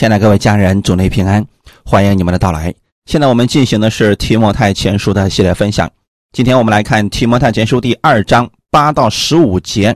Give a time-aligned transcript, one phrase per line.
[0.00, 1.46] 亲爱的各位家人，主内平安，
[1.84, 2.74] 欢迎你们的到来。
[3.04, 5.90] 现在我们进行的是提摩太前书的系列分享。
[6.32, 9.94] 今天我们来看提摩太前书第二章八到十五节。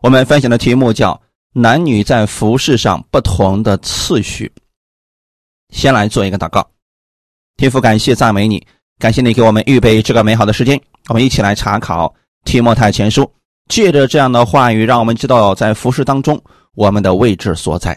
[0.00, 1.20] 我们分享的题目叫
[1.52, 4.50] “男女在服饰上不同的次序”。
[5.68, 6.66] 先来做一个祷告，
[7.58, 8.66] 天父，感谢赞美你，
[8.98, 10.80] 感谢你给我们预备这个美好的时间。
[11.08, 12.10] 我们一起来查考
[12.46, 13.30] 提摩太前书，
[13.68, 16.42] 借着这样的话语，让我们知道在服饰当中
[16.74, 17.94] 我们的位置所在。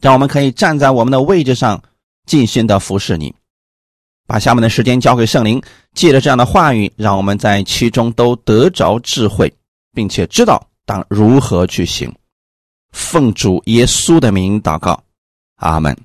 [0.00, 1.82] 让我们可以站在我们的位置上，
[2.26, 3.34] 尽心的服侍你。
[4.26, 5.60] 把下面的时间交给圣灵，
[5.92, 9.52] 借着这样的话语，让我们在其中都得着智慧，
[9.92, 12.14] 并且知道当如何去行。
[12.92, 15.02] 奉主耶稣的名祷告，
[15.56, 15.96] 阿门。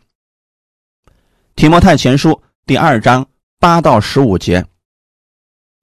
[1.55, 3.25] 提摩太前书第二章
[3.59, 4.65] 八到十五节：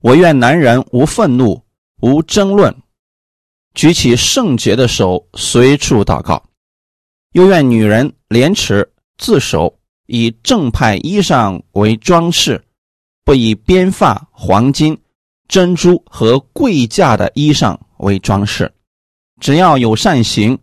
[0.01, 1.63] 我愿男人无愤怒，
[2.01, 2.77] 无争论，
[3.73, 6.43] 举起圣洁的手，随处祷告。
[7.33, 12.63] 又愿女人廉耻自守，以正派衣裳为装饰，
[13.25, 14.99] 不以编发、黄金、
[15.49, 18.71] 珍珠和贵价的衣裳为装饰。
[19.41, 20.59] 只要有善行，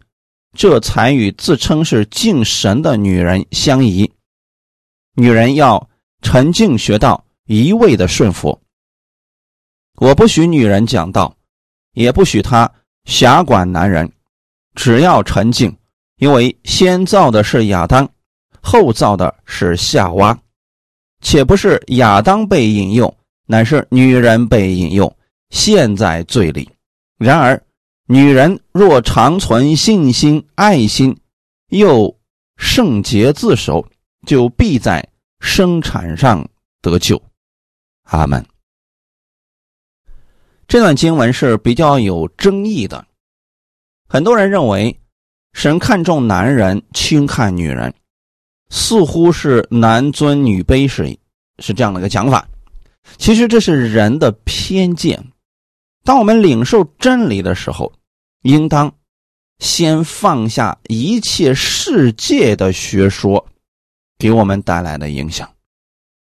[0.54, 4.12] 这才与自称是敬神的女人相宜。
[5.16, 5.90] 女人要
[6.22, 8.62] 沉静学道，一味的顺服。
[9.96, 11.36] 我不许女人讲道，
[11.94, 12.72] 也不许她
[13.06, 14.12] 辖管男人，
[14.76, 15.76] 只要沉静。
[16.20, 18.08] 因为先造的是亚当，
[18.62, 20.38] 后造的是夏娃，
[21.22, 23.14] 且不是亚当被引诱，
[23.46, 25.18] 乃是女人被引诱，
[25.50, 26.70] 陷在罪里。
[27.18, 27.62] 然而，
[28.06, 31.18] 女人若长存信心、爱心，
[31.70, 32.14] 又
[32.58, 33.88] 圣洁自守，
[34.28, 35.08] 就必在
[35.40, 36.46] 生产上
[36.82, 37.22] 得救。
[38.04, 38.46] 阿门。
[40.68, 43.08] 这段经文是比较有争议的，
[44.10, 44.94] 很多人认为。
[45.54, 47.94] 神看重男人，轻看女人，
[48.70, 51.18] 似乎是男尊女卑，是
[51.60, 52.48] 是这样的一个讲法。
[53.18, 55.32] 其实这是人的偏见。
[56.04, 57.92] 当我们领受真理的时候，
[58.44, 58.94] 应当
[59.60, 63.46] 先放下一切世界的学说
[64.18, 65.52] 给我们带来的影响，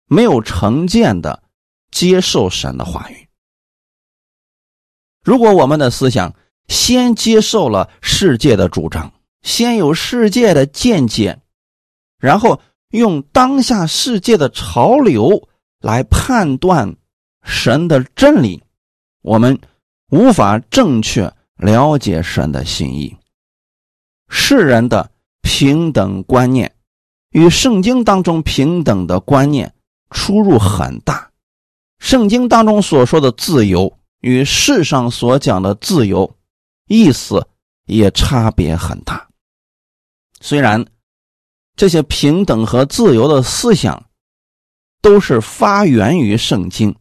[0.08, 1.44] 没有成见的
[1.92, 3.28] 接受神的话语。
[5.24, 6.34] 如果我们的思想，
[6.72, 9.12] 先接受了世界的主张，
[9.42, 11.38] 先有世界的见解，
[12.18, 12.62] 然后
[12.92, 15.50] 用当下世界的潮流
[15.82, 16.96] 来判断
[17.44, 18.64] 神的真理，
[19.22, 19.60] 我们
[20.12, 23.18] 无法正确了解神的心意。
[24.30, 25.12] 世人的
[25.42, 26.74] 平等观念
[27.32, 29.74] 与圣经当中平等的观念
[30.10, 31.30] 出入很大，
[32.00, 36.34] 圣经当中所说的自由与世上所讲的自由。
[36.92, 37.48] 意思
[37.86, 39.26] 也差别很大。
[40.42, 40.86] 虽然
[41.78, 44.08] 这些平等和自由的思想
[45.02, 46.94] 都是发源于圣经，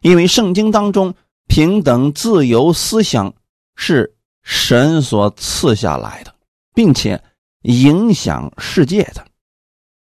[0.00, 1.14] 因为圣经当中
[1.48, 3.34] 平等自由思想
[3.74, 6.34] 是神所赐下来的，
[6.72, 7.22] 并且
[7.62, 9.26] 影响世界的。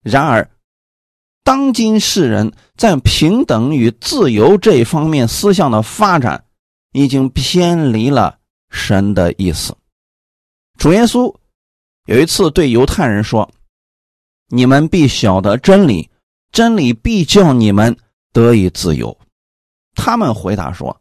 [0.03, 0.52] 然而，
[1.44, 6.44] 当今世人在平等与自由这方面思想的发展，
[6.92, 8.41] 已经偏离了。
[8.71, 9.75] 神的意思，
[10.79, 11.31] 主耶稣
[12.05, 13.47] 有一次对犹太人说
[14.49, 16.09] ：“你们必晓得真理，
[16.51, 17.95] 真理必叫你们
[18.33, 19.15] 得以自由。”
[19.93, 20.99] 他们回答说：“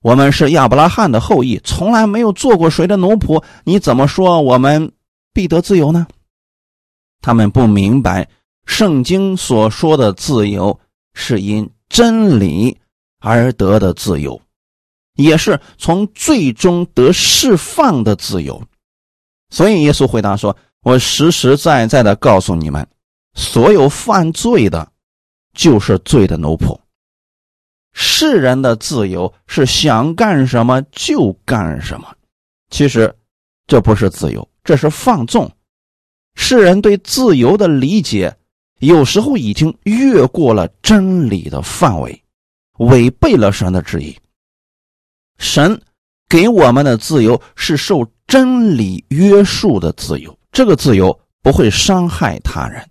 [0.00, 4.92] 我们是亚伯拉罕的后裔，从来没有做过谁的奴仆，你怎么说我们
[5.32, 6.06] 必得自由呢？”
[7.20, 8.28] 他们不明白
[8.64, 10.78] 圣经所说的自由
[11.14, 12.78] 是因真理
[13.18, 14.40] 而得的自由。
[15.16, 18.62] 也是从最终得释放的自由，
[19.50, 22.86] 所以耶稣回答说：“我实实在在的告诉你们，
[23.34, 24.86] 所有犯罪的，
[25.54, 26.78] 就是罪的奴仆。
[27.94, 32.14] 世人的自由是想干什么就干什么，
[32.68, 33.14] 其实
[33.66, 35.50] 这不是自由，这是放纵。
[36.34, 38.36] 世人对自由的理解，
[38.80, 42.22] 有时候已经越过了真理的范围，
[42.80, 44.14] 违背了神的旨意。”
[45.38, 45.80] 神
[46.28, 52.88] 给我们的自由是受真理约束的自由，这个自由不会伤害他人。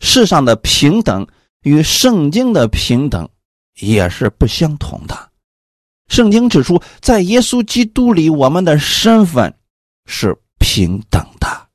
[0.00, 1.26] 世上的平等
[1.62, 3.28] 与圣经的平等
[3.80, 5.30] 也是不相同的。
[6.08, 9.54] 圣经指出，在耶稣基督里，我们的身份
[10.06, 11.68] 是平等的。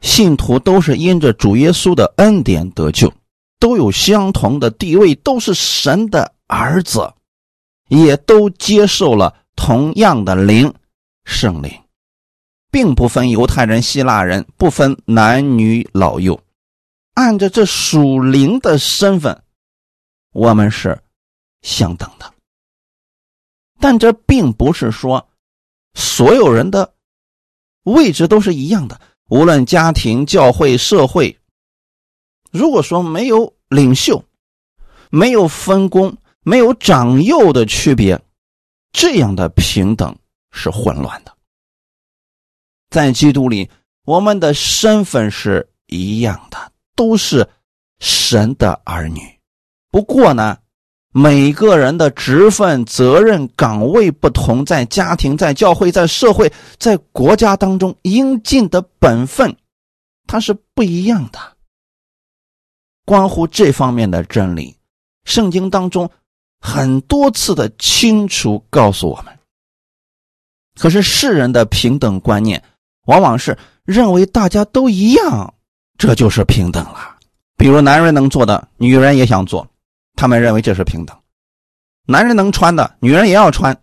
[0.00, 3.12] 信徒都是因着主耶稣的恩典得救，
[3.58, 7.12] 都有相同的地位，都是神的儿子。
[7.88, 10.74] 也都接受了同样的灵
[11.24, 11.82] 圣灵，
[12.70, 16.40] 并不分犹太人、希腊人，不分男女老幼，
[17.14, 19.42] 按着这属灵的身份，
[20.32, 21.00] 我们是
[21.62, 22.32] 相等的。
[23.78, 25.28] 但这并不是说
[25.94, 26.94] 所有人的
[27.82, 31.38] 位置都是一样的，无论家庭、教会、社会，
[32.50, 34.24] 如果说没有领袖，
[35.10, 36.16] 没有分工，
[36.48, 38.22] 没有长幼的区别，
[38.92, 40.16] 这样的平等
[40.52, 41.36] 是混乱的。
[42.88, 43.68] 在基督里，
[44.04, 47.44] 我们的身份是一样的，都是
[47.98, 49.20] 神的儿女。
[49.90, 50.56] 不过呢，
[51.10, 59.56] 每个人的职分、责任、岗位不同，在家庭、在教会、在社会、在国家当中应尽的本分，
[60.28, 61.40] 它是不一样的。
[63.04, 64.76] 关乎这方面的真理。
[65.24, 66.08] 圣经当中
[66.66, 69.38] 很多次的清楚告诉我们，
[70.74, 72.60] 可是世人的平等观念
[73.04, 75.54] 往往是认为大家都一样，
[75.96, 77.18] 这就是平等了。
[77.56, 79.64] 比如男人能做的，女人也想做，
[80.16, 81.16] 他们认为这是平等；
[82.04, 83.80] 男人能穿的，女人也要穿，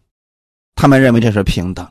[0.75, 1.89] 他们认为这是平等。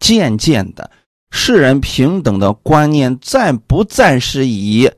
[0.00, 0.90] 渐渐的，
[1.30, 4.90] 世人平等的观念再不再是以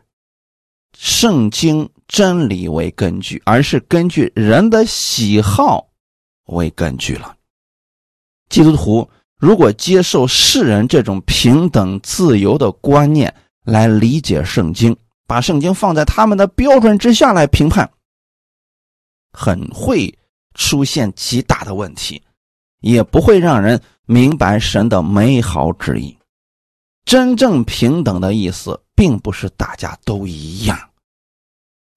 [0.96, 1.90] 圣经。
[2.08, 5.86] 真理为根据，而是根据人的喜好
[6.46, 7.36] 为根据了。
[8.48, 13.32] 基督徒如果接受世人这种平等自由的观念
[13.62, 14.96] 来理解圣经，
[15.26, 17.88] 把圣经放在他们的标准之下来评判，
[19.30, 20.18] 很会
[20.54, 22.22] 出现极大的问题，
[22.80, 26.16] 也不会让人明白神的美好旨意。
[27.04, 30.87] 真正平等的意思，并不是大家都一样。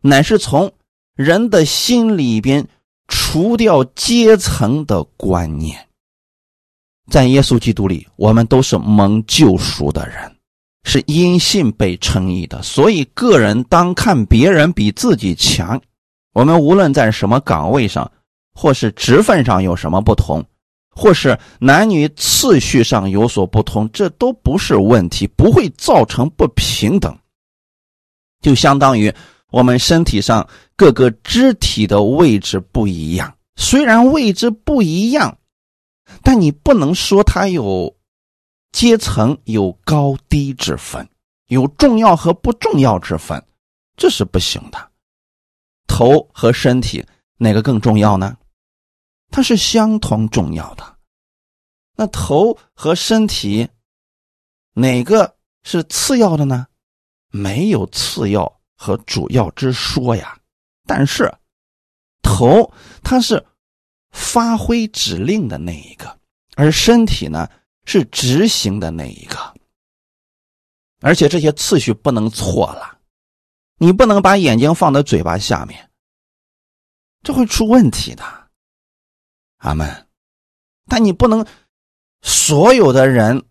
[0.02, 0.72] 乃是从
[1.16, 2.68] 人的心里边
[3.08, 5.88] 除掉阶层的观念，
[7.12, 10.36] 在耶稣基督里，我们都是蒙救赎的人，
[10.84, 12.64] 是因信被称义的。
[12.64, 15.80] 所以，个人当看别人比自己强。
[16.34, 18.10] 我们无论在什么岗位上，
[18.54, 20.44] 或是职分上有什么不同，
[20.90, 27.16] 或是男女次序上有所不同，这都不是问题，不会造成不平等。
[28.42, 29.14] 就相当于。
[29.52, 35.38] 我们身体上各个肢体的位置不一样，虽然位置不一样，
[36.24, 37.96] 但你不能说它有
[38.72, 41.08] 阶层、有高低之分，
[41.48, 43.44] 有重要和不重要之分，
[43.98, 44.90] 这是不行的。
[45.86, 47.06] 头和身体
[47.38, 48.38] 哪个更重要呢？
[49.30, 50.96] 它是相同重要的。
[51.98, 53.68] 那头和身体
[54.74, 56.68] 哪个是次要的呢？
[57.30, 58.61] 没有次要。
[58.82, 60.36] 和主要之说呀，
[60.88, 61.32] 但是
[62.24, 62.74] 头
[63.04, 63.46] 它是
[64.10, 66.20] 发挥指令的那一个，
[66.56, 67.48] 而身体呢
[67.86, 69.38] 是执行的那一个，
[71.00, 72.98] 而且这些次序不能错了，
[73.78, 75.92] 你不能把眼睛放在嘴巴下面，
[77.22, 78.24] 这会出问题的。
[79.58, 80.08] 阿门。
[80.88, 81.46] 但你不能
[82.24, 83.46] 所有的人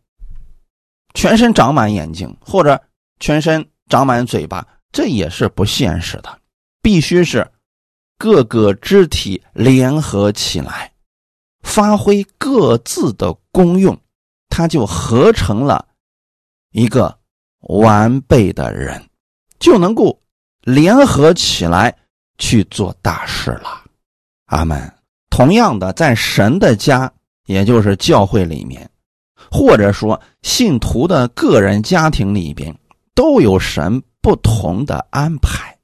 [1.14, 2.82] 全身长满眼睛，或者
[3.20, 4.66] 全身长满嘴巴。
[4.92, 6.38] 这也是不现实的，
[6.82, 7.50] 必须是
[8.18, 10.92] 各个肢体联合起来，
[11.62, 13.98] 发挥各自的功用，
[14.48, 15.86] 它就合成了
[16.72, 17.18] 一个
[17.60, 19.02] 完备的人，
[19.58, 20.20] 就能够
[20.62, 21.96] 联合起来
[22.38, 23.84] 去做大事了。
[24.46, 24.92] 阿门。
[25.30, 27.10] 同样的，在神的家，
[27.46, 28.90] 也就是教会里面，
[29.50, 32.76] 或者说信徒的个人家庭里边，
[33.14, 34.02] 都有神。
[34.20, 35.78] 不同的安排，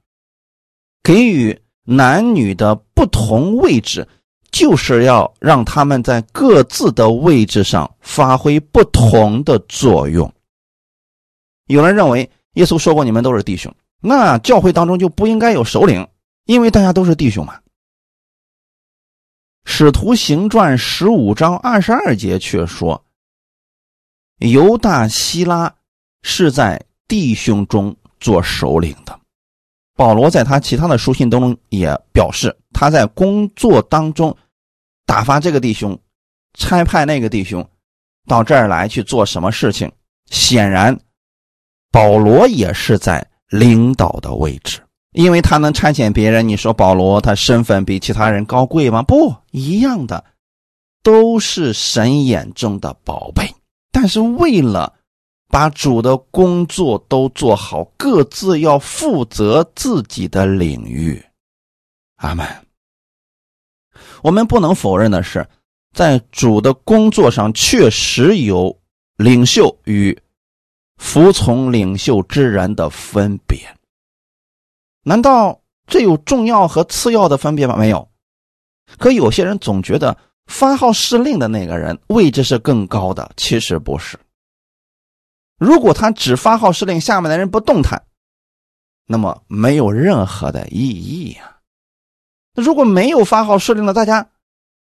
[1.03, 4.07] 给予男女的不同位置，
[4.51, 10.33] 就是要让他们在各自的位置上发挥不同的作用。
[11.67, 16.07] 有人认为，耶稣说过：“你们都是弟兄。”那教会当中就不应该有首领，
[16.45, 17.61] 因为大家都是弟兄嘛。
[19.65, 23.05] 使徒行传十五章二十二节却说
[24.39, 25.75] ：“犹大、希拉
[26.23, 29.19] 是在弟兄中。”做首领的
[29.95, 34.37] 保罗，在他其他的书信当中也表示，他在工作当中
[35.07, 35.99] 打发这个弟兄，
[36.55, 37.67] 差派那个弟兄
[38.27, 39.91] 到这儿来去做什么事情。
[40.31, 40.99] 显然，
[41.91, 44.81] 保罗也是在领导的位置，
[45.13, 46.47] 因为他能差遣别人。
[46.47, 49.03] 你说保罗他身份比其他人高贵吗？
[49.03, 50.23] 不一样的，
[51.03, 53.55] 都是神眼中的宝贝。
[53.91, 54.93] 但是为了。
[55.49, 61.25] 把主的工作都做好，各自要负责自己的领域。
[62.17, 62.47] 阿门。
[64.23, 65.47] 我们不能否认的是，
[65.95, 68.79] 在主的工作上确实有
[69.17, 70.19] 领袖与
[70.97, 73.59] 服从领袖之人的分别。
[75.03, 77.77] 难道这有重要和次要的分别吗？
[77.77, 78.09] 没有。
[78.99, 84.19] 可有些人总觉得发号施令的那个人位置是更高的，其实不是。
[85.59, 88.03] 如果他只发号施令，下面的人不动弹，
[89.07, 91.59] 那么没有任何的意义呀。
[92.55, 94.31] 如果没有发号施令的，大家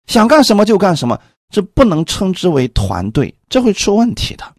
[0.06, 1.20] 想干什么就干什么，
[1.50, 4.54] 这不能称之为团队，这会出问题的。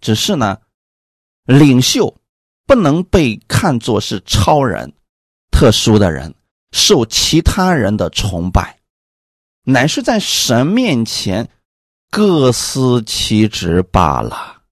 [0.00, 0.58] 只是呢，
[1.44, 2.16] 领袖
[2.66, 4.92] 不能被看作是超人、
[5.50, 6.34] 特殊的人，
[6.72, 8.78] 受其他人的崇拜，
[9.64, 11.48] 乃是在神面前
[12.12, 14.62] 各司其职罢了。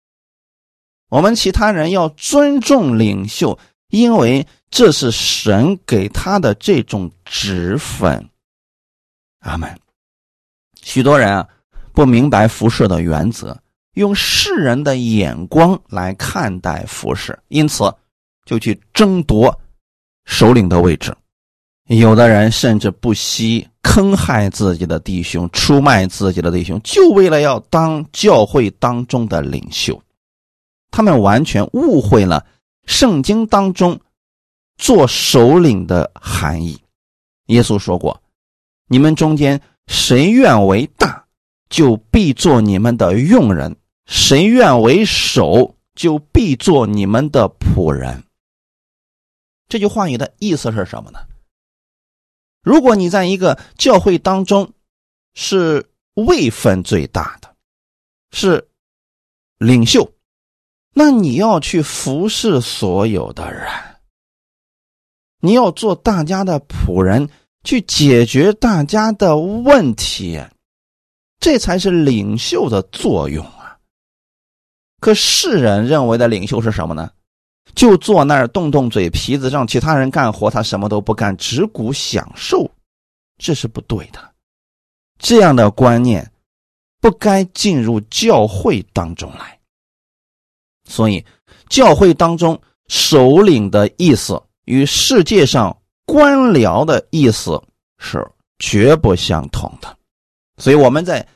[1.09, 4.47] 我们其他人要尊重领袖，因为。
[4.73, 8.31] 这是神给他的这种职分。
[9.41, 9.69] 阿门。
[10.81, 11.49] 许多人啊
[11.93, 13.61] 不明白服侍的原则，
[13.95, 17.93] 用世人的眼光来看待服侍，因此
[18.45, 19.61] 就去争夺
[20.25, 21.13] 首领的位置。
[21.99, 30.01] 有的人甚至不惜坑害自己的弟兄，出卖自己的弟兄，就为了要当教会当中的领袖。
[30.93, 32.47] 他们完全误会了
[32.87, 34.01] 圣经当中。
[34.77, 36.81] 做首领的含义，
[37.49, 38.19] 耶稣说过
[38.89, 41.23] ：“你们中间谁愿为大，
[41.69, 43.71] 就必做你们的用人；
[44.07, 48.25] 谁愿为首，就必做你们的仆人。”
[49.69, 51.19] 这句话语的意思是什么呢？
[52.63, 54.73] 如果你在一个教会当中
[55.35, 57.55] 是位分最大的，
[58.33, 58.69] 是
[59.59, 60.13] 领袖，
[60.93, 63.69] 那你要去服侍所有的人。
[65.41, 67.31] 你要做大家的仆人，
[67.65, 70.39] 去解决大家的问题，
[71.39, 73.79] 这才是领袖的作用啊！
[75.01, 77.11] 可世人认为的领袖是什么呢？
[77.75, 82.71] 就坐那儿动动嘴皮子，让其他人干活，他什么都不干，只顾享受，
[83.39, 84.19] 这是不对的。
[85.19, 86.31] 这样的观念
[87.01, 89.59] 不该进入教会当中来。
[90.89, 91.25] 所以，
[91.69, 94.41] 教会当中首领的意思。
[94.67, 97.61] 与世界上官僚的意思
[97.99, 98.25] 是
[98.61, 99.97] 绝不相同的，
[100.59, 101.27] 所以我们在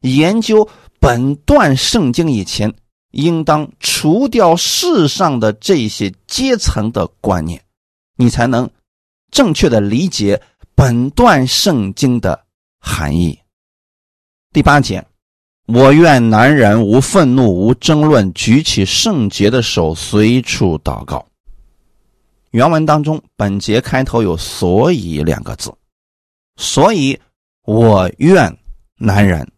[0.00, 0.68] 研究
[1.00, 2.70] 本段圣经以前，
[3.12, 7.62] 应当除掉世上的这些阶层的观念，
[8.16, 8.68] 你才能
[9.30, 10.42] 正确的理解
[10.74, 12.44] 本段圣经的
[12.78, 13.38] 含义。
[14.52, 15.02] 第八节，
[15.66, 21.26] 我愿男人无愤怒、无争论，举起圣洁的手，随处祷告。
[22.50, 25.72] 原文当中，本节开头有“所以”两个字，
[26.56, 27.18] 所以
[27.64, 28.58] 我愿
[28.96, 29.50] 男人，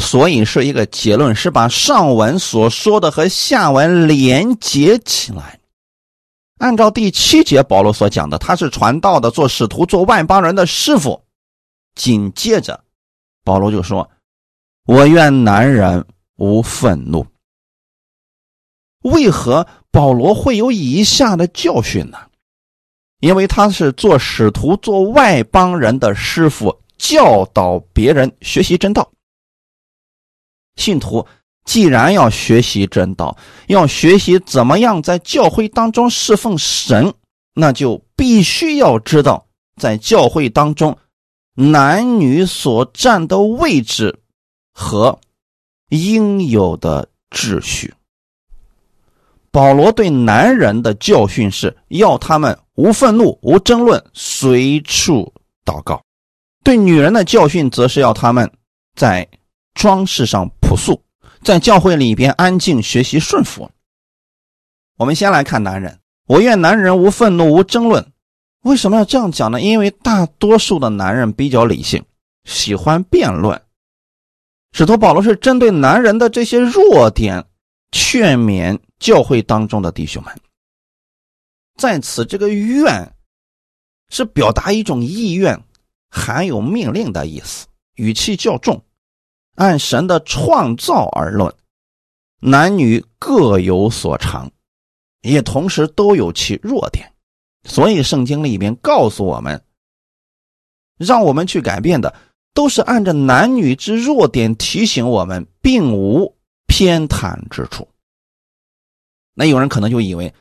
[0.00, 5.60] 所以是一个结论，是把上文所说的和下文连接起来。
[6.58, 11.22] 按照第七节保罗所讲的，他是传道的，做使徒，做外邦人的师傅。
[11.94, 12.82] 紧接着，
[13.44, 14.10] 保罗就说
[14.86, 16.04] ：“我愿男人
[16.36, 17.26] 无愤怒。”
[19.04, 19.66] 为何？
[19.92, 22.18] 保罗会有以下的教训呢？
[23.20, 29.10] 因为他是做使徒、做外邦人的师傅，教导别人学习真道。
[30.76, 31.26] 信徒
[31.64, 33.36] 既然要学习真道，
[33.68, 37.12] 要学习怎么样在教会当中侍奉神，
[37.54, 39.46] 那就必须要知道
[39.76, 40.96] 在教会当中
[41.54, 44.18] 男女所占的位置
[44.72, 45.18] 和
[45.90, 47.92] 应有的秩序。
[49.52, 55.32] 保罗对男人的教训是要他们无愤怒、无争论，随处
[55.64, 56.00] 祷告；
[56.62, 58.50] 对女人的教训则是要他们
[58.96, 59.28] 在
[59.74, 61.02] 装饰上朴素，
[61.42, 63.68] 在教会里边安静学习顺服。
[64.96, 65.98] 我们先来看男人，
[66.28, 68.12] 我愿男人无愤怒、无争论。
[68.62, 69.60] 为什么要这样讲呢？
[69.60, 72.04] 因为大多数的男人比较理性，
[72.44, 73.60] 喜欢辩论。
[74.72, 77.44] 使徒保罗是针对男人的这些弱点
[77.90, 78.78] 劝勉。
[79.00, 80.38] 教会当中的弟兄们，
[81.78, 83.14] 在此这个“愿”
[84.12, 85.58] 是表达一种意愿，
[86.10, 88.84] 含有命令的意思，语气较重。
[89.60, 91.54] 按神的创造而论，
[92.40, 94.50] 男女各有所长，
[95.20, 97.12] 也同时都有其弱点。
[97.64, 99.62] 所以圣经里边告诉我们，
[100.96, 102.14] 让我们去改变的，
[102.54, 106.34] 都是按着男女之弱点提醒我们，并无
[106.66, 107.86] 偏袒之处。
[109.34, 110.32] 那有人可能就以为，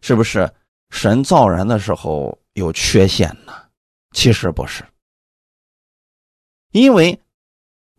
[0.00, 0.50] 是不是
[0.88, 3.52] 神造人的时候有缺陷呢？
[4.12, 4.82] 其实不是，
[6.70, 7.20] 因为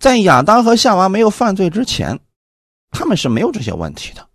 [0.03, 2.19] 在亚当和夏娃没有犯罪之前，
[2.91, 4.27] 他们是没有这些问题的。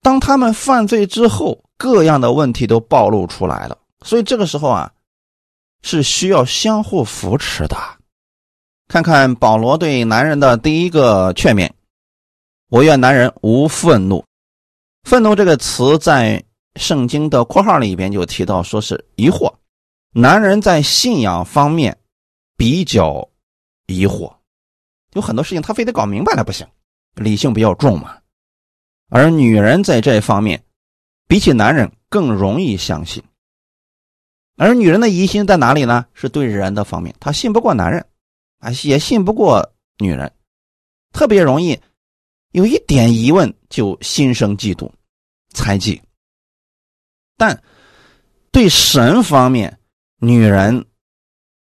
[0.00, 3.76] 当他们犯罪之后，各样的问题都暴露出来了，
[4.06, 4.90] 所以这个时候啊，
[5.82, 7.76] 是需要相互扶持的。
[8.88, 11.70] 看看保罗对男人的第一个劝勉
[12.72, 14.24] ：“我愿男人无愤怒。”
[15.04, 16.42] 愤怒这个词在
[16.76, 19.52] 圣经的括号里边就提到，说是疑惑。
[20.14, 21.98] 男人在信仰方面
[22.56, 23.28] 比较
[23.86, 24.32] 疑惑，
[25.12, 26.66] 有很多事情他非得搞明白了不行，
[27.14, 28.18] 理性比较重嘛。
[29.08, 30.64] 而女人在这方面，
[31.28, 33.22] 比起男人更容易相信。
[34.56, 36.06] 而女人的疑心在哪里呢？
[36.14, 38.06] 是对人的方面，她信不过男人，
[38.58, 40.32] 啊，也信不过女人，
[41.12, 41.78] 特别容易
[42.52, 44.90] 有一点疑问就心生嫉妒、
[45.54, 46.00] 猜忌。
[47.36, 47.62] 但
[48.50, 49.78] 对神方面，
[50.18, 50.86] 女人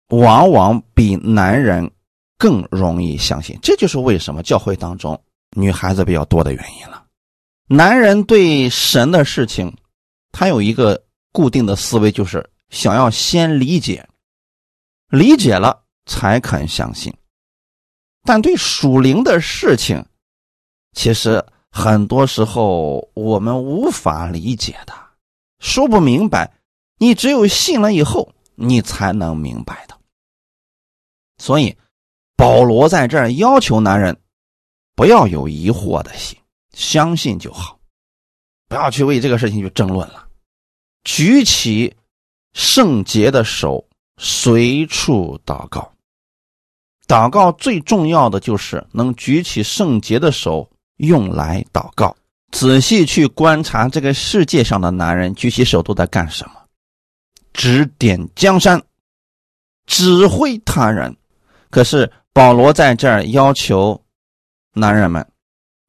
[0.08, 1.90] 往往比男人
[2.38, 3.58] 更容易相信。
[3.60, 5.20] 这就是为什么教会当中
[5.56, 7.04] 女孩子比较多的原因了。
[7.66, 9.76] 男人对神的事情，
[10.32, 14.08] 他有一个固定的思维，就是想要先理解，
[15.08, 17.12] 理解了才肯相信。
[18.22, 20.04] 但对属灵的事情，
[20.92, 24.94] 其实很多时候我们无法理解的，
[25.58, 26.54] 说不明白。
[26.98, 29.96] 你只有信了以后，你才能明白的。
[31.38, 31.76] 所以，
[32.38, 34.16] 保罗在这儿要求男人
[34.94, 36.38] 不要有疑惑的心。
[36.72, 37.76] 相信就好，
[38.68, 40.28] 不要去为这个事情去争论了。
[41.02, 41.92] 举起
[42.52, 43.84] 圣洁的手，
[44.18, 45.92] 随处祷告。
[47.08, 52.16] 祷告最重要的就是能举起圣洁的手，用来祷告。
[52.52, 56.54] 仔细去观察这个世界上的男人，举起手都在干什么？
[57.52, 58.80] 指点江山，
[59.86, 61.16] 指挥他人。
[61.70, 64.00] 可是保罗在这儿要求
[64.72, 65.28] 男人们。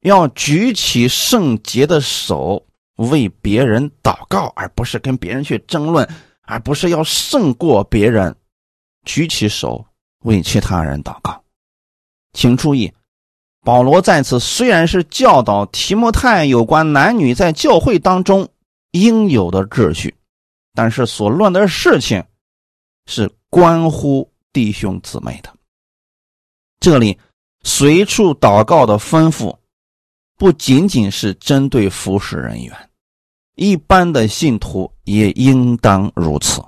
[0.00, 2.66] 要举起圣洁的手
[2.96, 6.08] 为别人祷告，而不是跟别人去争论，
[6.42, 8.34] 而不是要胜过别人。
[9.04, 9.86] 举起手
[10.24, 11.40] 为其他人祷告，
[12.32, 12.92] 请注意，
[13.62, 18.48] 保罗在此虽然是教导提摩太有关男女在教会当中
[18.90, 20.12] 应有的秩序，
[20.74, 22.24] 但是所论的事情
[23.06, 25.59] 是关乎弟兄姊妹的。
[26.80, 27.16] 这里
[27.62, 29.56] 随处祷告的吩咐。
[30.36, 32.90] 不仅仅是针对服侍人员，
[33.56, 36.64] 一般的信徒也应当如此。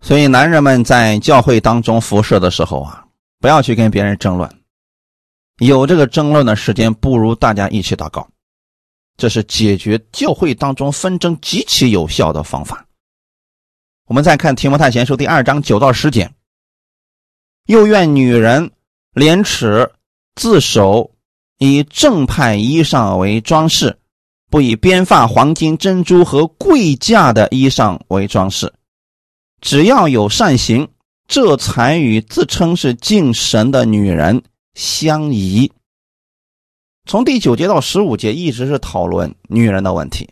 [0.00, 3.06] 所以，男人们在教会当中服侍的时候啊，
[3.38, 4.52] 不要去跟别人争论。
[5.58, 8.28] 有这个争论的时间，不如大家一起祷告。
[9.16, 12.84] 这是解决教会当中纷争极其有效的方法。
[14.06, 16.28] 我们再看《提摩太前书》第二章九到十节：
[17.66, 18.72] 又愿女人
[19.16, 19.90] 廉耻
[20.36, 21.10] 自守。
[21.58, 23.96] 以正派衣裳为装饰，
[24.50, 28.70] 不以编发、黄金、珍珠和贵价的衣裳为装饰。
[29.62, 30.86] 只要有善行，
[31.26, 34.42] 这才与自称是敬神的女人
[34.74, 35.72] 相宜。
[37.06, 40.28] 从第九节到十五节，一直是讨论女人的问题。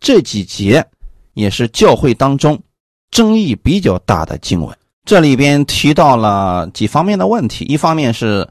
[0.00, 0.86] 这几节
[1.32, 2.62] 也是教会当中
[3.10, 4.76] 争议比较大的经文。
[5.04, 8.48] 这里边提到了几方面的问题，一方面是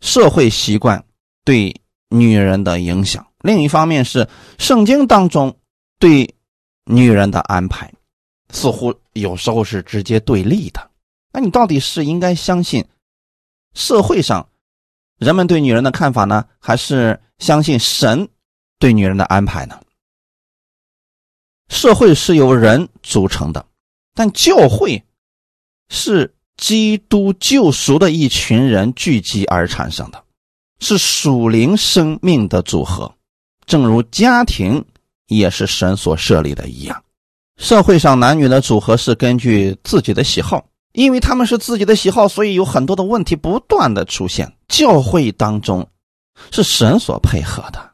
[0.00, 1.04] 社会习惯。
[1.42, 1.74] 对
[2.10, 4.28] 女人的影响，另一方面是
[4.58, 5.56] 圣经当中
[5.98, 6.34] 对
[6.84, 7.90] 女人的安排，
[8.50, 10.90] 似乎有时候是直接对立的。
[11.32, 12.84] 那你到底是应该相信
[13.74, 14.48] 社会上
[15.16, 18.28] 人们对女人的看法呢，还是相信神
[18.78, 19.80] 对女人的安排呢？
[21.68, 23.64] 社会是由人组成的，
[24.14, 25.02] 但教会
[25.90, 30.24] 是基督救赎的一群人聚集而产生的。
[30.82, 33.14] 是属灵生命的组合，
[33.66, 34.82] 正如家庭
[35.26, 37.04] 也是神所设立的一样。
[37.58, 44.50] 社会上男女的组合是根据自己的喜好，因为他们是自己的喜好，所以有很多的问题不断的出现。
[44.68, 45.86] 教会当中
[46.50, 47.89] 是神所配合的，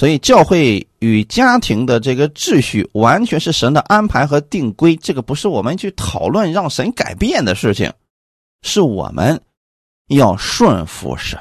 [0.00, 7.92] 所以教会与家庭的这个秩序完全是神的安排和定规，这个不是我们去讨论让神改变的事情，
[8.62, 9.38] 是我们
[10.06, 11.38] 要顺服神。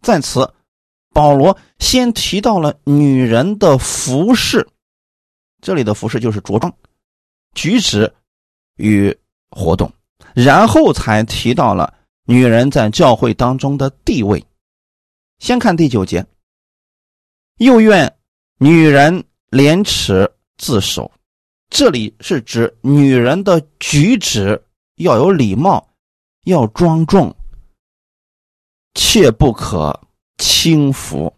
[0.00, 0.50] 在此，
[1.12, 4.66] 保罗先提到了女人的服饰，
[5.60, 6.74] 这里的服饰就是着装、
[7.54, 8.10] 举止
[8.78, 9.14] 与
[9.50, 9.92] 活动，
[10.32, 11.92] 然后才提到了
[12.24, 14.42] 女人在教会当中的地位。
[15.38, 16.24] 先看第九节，
[17.58, 18.16] 又愿
[18.58, 21.10] 女人廉耻自守，
[21.68, 24.60] 这里是指女人的举止
[24.96, 25.94] 要有礼貌，
[26.44, 27.34] 要庄重。
[28.94, 31.32] 切不可轻浮。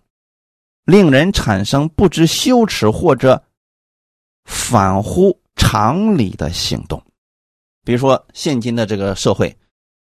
[0.85, 3.43] 令人产生不知羞耻或者
[4.45, 7.03] 反乎常理的行动。
[7.83, 9.59] 比如说，现今的这个社会，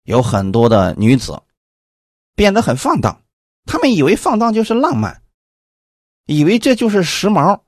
[0.05, 1.41] 有很多的女子
[2.35, 3.23] 变得很放荡，
[3.65, 5.23] 她们以为放荡就是浪漫，
[6.27, 7.61] 以为这就是时髦，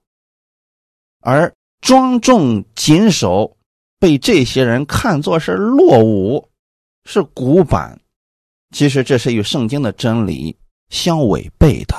[1.20, 3.56] 而庄重谨守
[3.98, 6.48] 被这些人看作是落伍，
[7.04, 8.00] 是古板。
[8.70, 10.56] 其实这是与圣经的真理
[10.90, 11.94] 相违背的，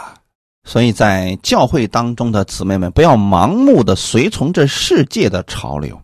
[0.63, 6.01] 所以在教会当中的姊妹们不要盲目的随从这世界的潮流。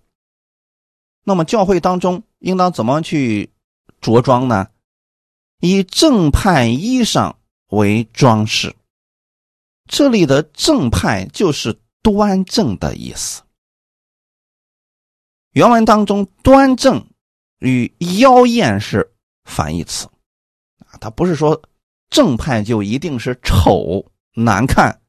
[1.23, 3.51] 那么教会当中应当怎么去
[4.01, 4.67] 着装呢？
[5.59, 7.33] 以正派衣裳
[7.69, 8.75] 为装饰。
[9.87, 13.43] 这里的正派就是端正的意思。
[15.51, 17.07] 原文当中端正
[17.59, 20.07] 与妖艳是反义词。
[20.87, 21.61] 啊，它不是说
[22.09, 25.01] 正派就一定是丑难看，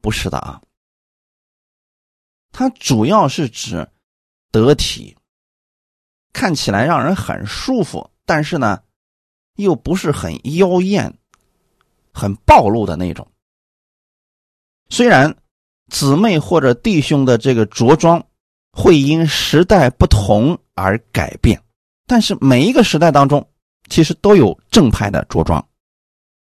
[0.00, 0.60] 不是的啊。
[2.52, 3.88] 它主要是指
[4.50, 5.16] 得体，
[6.32, 8.82] 看起来让人很舒服，但是呢，
[9.54, 11.16] 又不是很妖艳、
[12.12, 13.29] 很暴露的那种。
[14.90, 15.34] 虽然
[15.90, 18.22] 姊妹或者弟兄的这个着装
[18.72, 21.62] 会因时代不同而改变，
[22.06, 23.46] 但是每一个时代当中。
[23.88, 25.66] 其实都有正派的着装，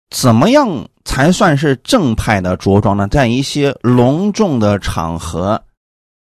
[0.08, 3.06] 怎么样才算是正派的着装呢？
[3.08, 5.62] 在一些隆重的场合，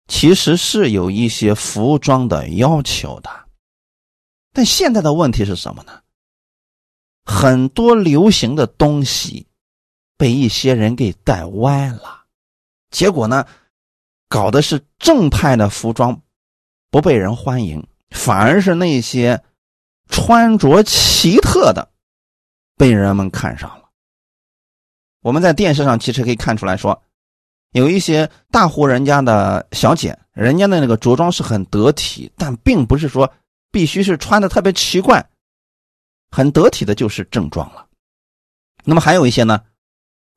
[0.07, 3.29] 其实是有一些服装的要求的。
[4.53, 5.91] 但现在的问题是什么呢？
[7.25, 9.45] 很多流行的东西
[10.19, 12.25] 被一些人给带歪了，
[12.91, 13.47] 结果呢，
[14.27, 16.21] 搞的是正派的服装
[16.91, 19.41] 不被人欢迎，反而是那些。
[20.11, 21.87] 穿着奇特的，
[22.75, 23.91] 被人们看上了。
[25.21, 27.03] 我们在电视上其实可以看出来说，
[27.73, 33.31] 有一些大户人家的小姐，人家的那个着装是很得体，但并不是说
[33.69, 35.29] 必须是穿的特别奇怪，
[36.31, 37.85] 很得体的就是正装了。
[38.83, 39.63] 那么还有一些呢，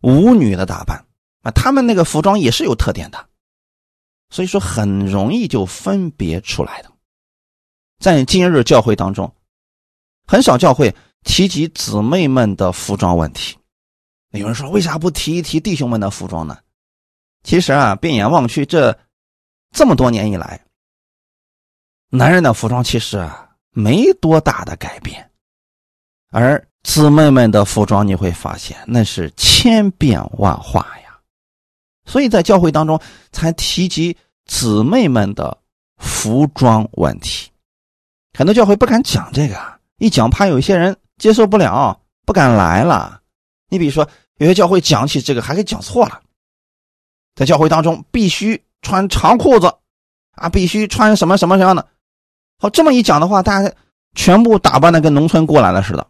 [0.03, 1.05] 舞女的打扮
[1.43, 3.29] 啊，他们那个服装也是有特点的，
[4.31, 6.93] 所以说很容易就分别出来的。
[7.99, 9.33] 在今日教会当中。
[10.25, 13.59] 很少教会提及姊妹们的服装问题。
[14.31, 16.57] 有人说，为啥不提一提弟兄们的服装呢？
[17.43, 18.97] 其实啊，变眼望去，这
[19.73, 20.65] 这么多年以来，
[22.09, 25.29] 男人的服装其实啊没多大的改变，
[26.31, 31.19] 而姊妹们的服装你会发现那是千变万化呀。
[32.05, 34.17] 所以在教会当中才提及
[34.47, 35.57] 姊妹们的
[35.99, 37.49] 服装问题，
[38.37, 39.57] 很多教会不敢讲这个。
[39.99, 43.21] 一讲，怕有些人接受不了，不敢来了。
[43.69, 46.21] 你比如说，有些教会讲起这个，还给讲错了。
[47.37, 49.73] 在教会当中，必须穿长裤子，
[50.33, 51.89] 啊，必须穿什么什么什么的。
[52.59, 53.73] 好，这么一讲的话，大家
[54.17, 56.05] 全部打扮的跟农村过来了似的。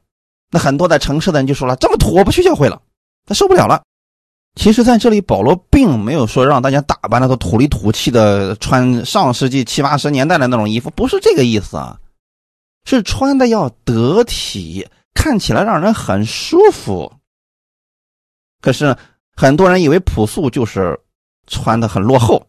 [0.53, 2.81] 那很多在城市的人就说了：“这么土，我不去教会了，
[3.25, 3.83] 他受不了了。”
[4.55, 11.99] 其实，在这里，保罗并没有说让大家打扮的都土里土气的，穿上世纪七八十年代的那种衣服，不是这个意思啊。
[12.85, 17.11] 是穿的要得体，看起来让人很舒服。
[18.61, 18.95] 可是
[19.35, 21.01] 很多人以为朴素就是
[21.47, 22.47] 穿的很落后，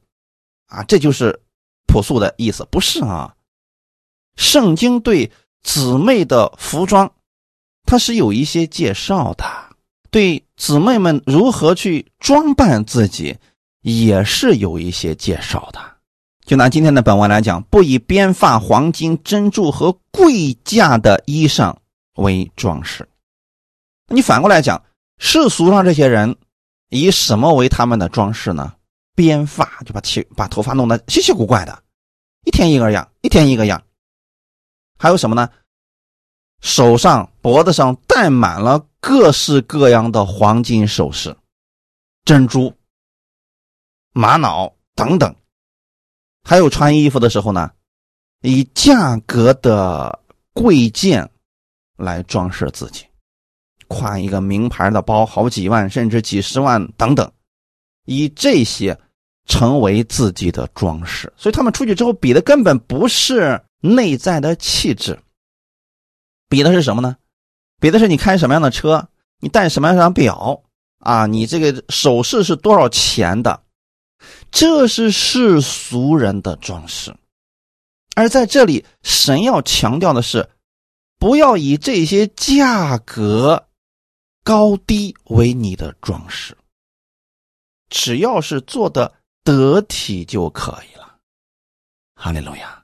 [0.67, 1.39] 啊，这就是
[1.87, 3.33] 朴素的意思，不是啊？
[4.35, 7.12] 圣经对姊妹的服装，
[7.93, 9.45] 它是有一些介绍的，
[10.09, 13.37] 对姊妹们如何去装扮自己，
[13.81, 15.79] 也是有一些介绍的。
[16.43, 21.75] 就拿今天的本文来讲，不以编发、黄金、珍珠和贵价的衣裳
[22.15, 23.07] 为装饰。
[24.07, 24.83] 你反过来讲，
[25.19, 26.35] 世俗上这些人
[26.89, 28.73] 以什么为他们的装饰呢？
[29.13, 31.83] 编发，就把头把头发弄得稀奇古怪的，
[32.43, 33.83] 一天一个样，一天一个样。
[34.97, 35.47] 还有什么呢？
[36.63, 41.35] 手上、脖子上戴满了各式各样的黄金首饰、
[42.23, 42.73] 珍珠、
[44.13, 45.35] 玛瑙等等。
[46.41, 47.69] 还有穿衣服的时候呢，
[48.41, 50.17] 以价格的
[50.53, 51.29] 贵贱
[51.97, 53.05] 来装饰自己，
[53.89, 57.29] 挎一个名牌的包，好几万甚至几十万等等，
[58.05, 58.97] 以这些
[59.45, 61.31] 成为自己的装饰。
[61.35, 65.19] 所以他们出去之后比的根本不是内在的气质，
[66.53, 67.17] 比的是什么呢？
[67.79, 70.61] 比的是你开什么样的车，你戴什么样的表
[70.99, 71.25] 啊？
[71.25, 73.63] 你这个首饰是多少钱的？
[74.51, 77.11] 这是世俗人的装饰，
[78.15, 80.47] 而在这里，神要强调的是，
[81.17, 83.67] 不要以这些价格
[84.43, 86.55] 高低为你的装饰。
[87.89, 89.11] 只要是做的
[89.43, 91.17] 得体就可以了。
[92.13, 92.83] 哈利路亚！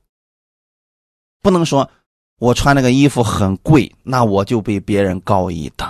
[1.41, 1.89] 不能说
[2.39, 5.87] 我穿那个衣服很贵，那我就比别人高一等，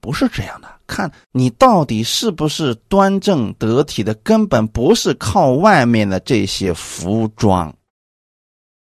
[0.00, 0.68] 不是这样的。
[0.86, 7.74] 看你到底是不是端正得体的，根本不是靠外面的这些服装，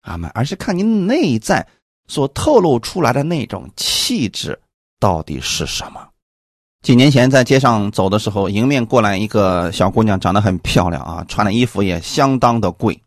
[0.02, 1.66] 阿门，而是看你内在
[2.06, 4.58] 所透露出来的那种气质
[5.00, 6.00] 到底是什么。
[6.82, 13.02] 几年前在街上走的时候，迎面过来一个小姑娘，长得很漂亮啊，穿的衣服也相当的贵。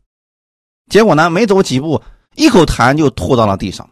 [0.89, 2.01] 结果呢，没走几步，
[2.39, 3.87] 一口痰就吐到了地上，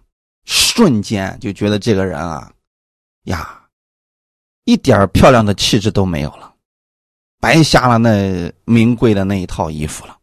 [0.46, 2.50] 瞬间就觉得这个人啊，
[3.24, 3.62] 呀，
[4.64, 6.54] 一点漂亮的气质都没有了，
[7.42, 10.18] 白瞎了那名贵的那一套衣服了。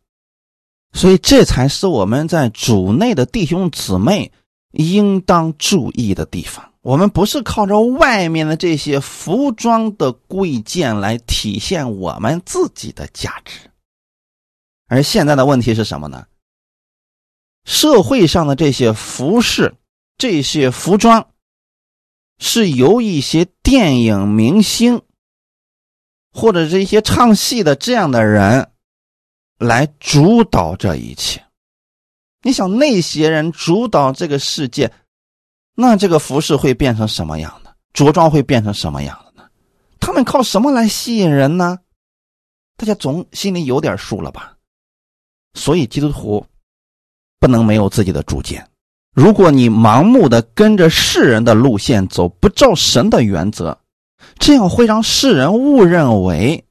[0.94, 4.32] 所以，这才是我们在主内的弟兄姊妹
[4.72, 6.72] 应当注意的地方。
[6.80, 13.70] 我们不是靠着外面的这些服装的贵贱来体现我们自己的价值，
[14.88, 16.26] 而现在的问题是什么呢？
[17.64, 19.74] 社会上的这些服饰、
[20.16, 21.28] 这些服装，
[22.38, 25.02] 是由一些电影明星
[26.32, 28.70] 或者是一些唱戏的这样的人
[29.58, 31.42] 来主导这一切。
[32.42, 34.92] 你想，那些人主导这个世界。
[35.76, 37.74] 那这个服饰会变成什么样的？
[37.92, 39.48] 着装会变成什么样的呢？
[39.98, 41.78] 他们靠什么来吸引人呢？
[42.76, 44.56] 大家总心里有点数了吧？
[45.54, 46.46] 所以基督徒
[47.44, 48.66] 不能没有自己的主见。
[49.12, 53.78] 如果你盲目的跟着世人的路线走，不照神的原则，
[54.38, 56.64] 这样会让世人误认为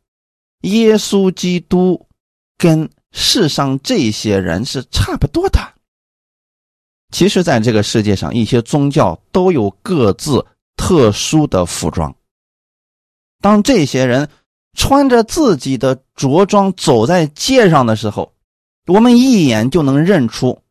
[0.62, 2.08] 耶稣基督
[2.58, 5.60] 跟世上这些人是差不多的。
[7.12, 10.44] 其实，在这个世界上，一些宗教都有各自
[10.76, 12.16] 特殊的服装。
[13.42, 14.28] 当这些人
[14.76, 18.34] 穿着自己的着装走在街上的时候，
[18.88, 20.63] 我们一眼就能认出，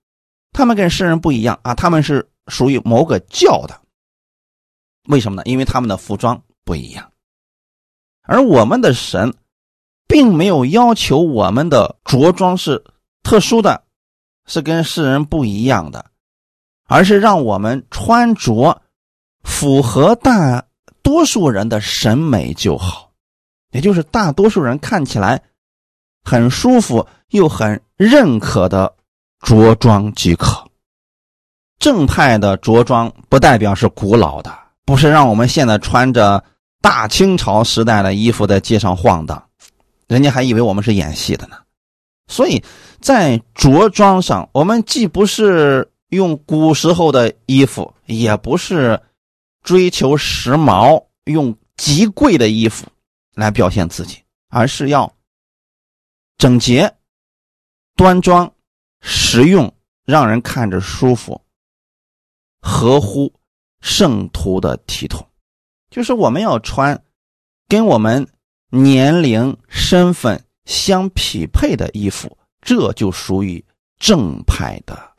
[0.52, 1.74] 他们跟世人不一样啊！
[1.74, 3.80] 他们是属于某个教的。
[5.08, 5.42] 为什么呢？
[5.44, 7.10] 因为他们的服装不一样。
[8.22, 9.34] 而我们的神，
[10.06, 12.84] 并没有要求我们的着装是
[13.22, 13.84] 特殊的，
[14.46, 16.06] 是跟世人不一样的。
[16.84, 18.82] 而是让我们穿着
[19.44, 20.62] 符合大
[21.02, 23.10] 多数人的审美就好，
[23.70, 25.42] 也就是大多数人看起来
[26.22, 28.94] 很舒服又很认可的
[29.42, 30.66] 着装即可。
[31.78, 36.42] 正派的着装不代表是古老的，不是让我们现在穿着
[36.80, 39.46] 大清朝时代的衣服在街上晃荡，
[40.06, 41.56] 人家还以为我们是演戏的呢。
[42.28, 42.64] 所以
[43.00, 45.86] 在着装上，我们既不是。
[46.12, 49.00] 用古时候的衣服，也不是
[49.62, 52.86] 追求时髦，用极贵的衣服
[53.34, 54.18] 来表现自己，
[54.50, 55.10] 而是要
[56.36, 56.92] 整洁、
[57.96, 58.52] 端庄、
[59.02, 59.74] 实用，
[60.06, 61.42] 让人看着舒服，
[62.62, 63.30] 合乎
[63.82, 65.28] 圣徒的体统。
[65.90, 67.04] 就是我们要穿
[67.68, 68.26] 跟我们
[68.70, 73.62] 年龄、身份相匹配的衣服，这就属于
[73.98, 75.12] 正派的。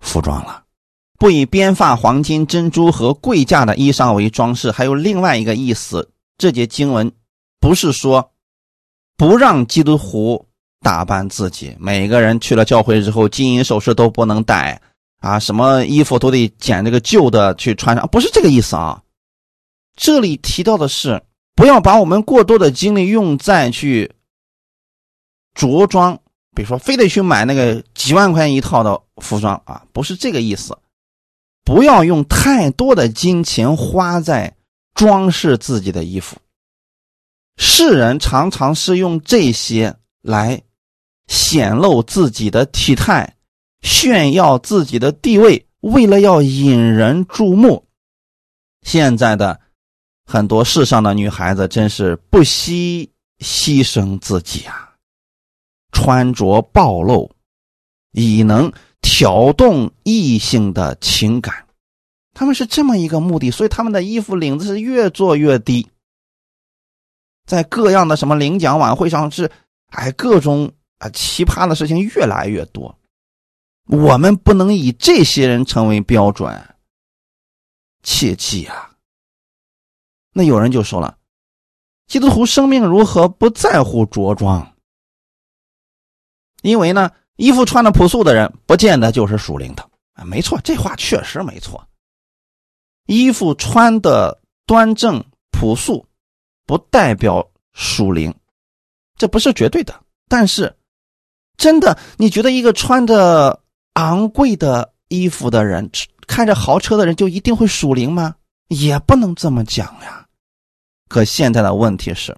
[0.00, 0.64] 服装了，
[1.18, 4.70] 不以编发、黄金、珍珠和贵价的衣裳为装饰。
[4.70, 7.12] 还有另外一个意思，这节经文
[7.58, 8.32] 不是说
[9.16, 10.48] 不让基督徒
[10.80, 14.80] 打扮自己，每个人去了教会之后，金银首饰都不能戴
[15.20, 19.02] 啊，什么衣服都得捡这个旧的去穿上，不是这个意思啊。
[19.94, 21.22] 这里提到的是，
[21.54, 24.10] 不要把我们过多的精力用在去
[25.54, 26.18] 着装。
[26.52, 30.76] 比如说，非得去买那个几万块钱一套的服装啊，不是这个意思。
[31.64, 34.56] 不要用太多的金钱花在
[34.94, 36.36] 装饰自己的衣服。
[37.56, 40.60] 世人常常是用这些来
[41.30, 43.36] 显露自己的体态，
[43.82, 47.86] 炫耀自己的地位，为了要引人注目。
[48.82, 49.60] 现在的
[50.26, 54.88] 很多世上的女孩子真是不惜牺牲自己啊。
[55.92, 57.30] 穿着暴露，
[58.12, 61.66] 以能挑动异性的情感，
[62.32, 65.88] 他们是这么一个目的，所以他们的衣服领子是越做越低，
[67.46, 69.50] 在各样的什么领奖晚会上是，
[69.90, 72.96] 哎，各种啊奇葩的事情越来越多。
[73.86, 76.76] 我们不能以这些人成为标准，
[78.04, 78.92] 切记啊。
[80.32, 81.18] 那有人就说了，
[82.06, 84.76] 基督徒生命如何不在乎着装？
[86.62, 90.24] 因为呢，衣服穿的朴素的人，不见得就是属灵的啊。
[90.24, 91.84] 没错，这话确实没错。
[93.06, 96.06] 衣服穿的端正朴素，
[96.64, 98.32] 不代表属灵。
[99.16, 100.00] 这不是绝对的。
[100.28, 100.72] 但是，
[101.60, 103.60] 真的，你觉得一个穿着
[103.92, 105.90] 昂贵的衣服的人，
[106.26, 108.34] 开着豪车的人，就一定会属灵吗？
[108.68, 110.26] 也不能这么讲呀。
[111.06, 112.34] 可现在的问题是，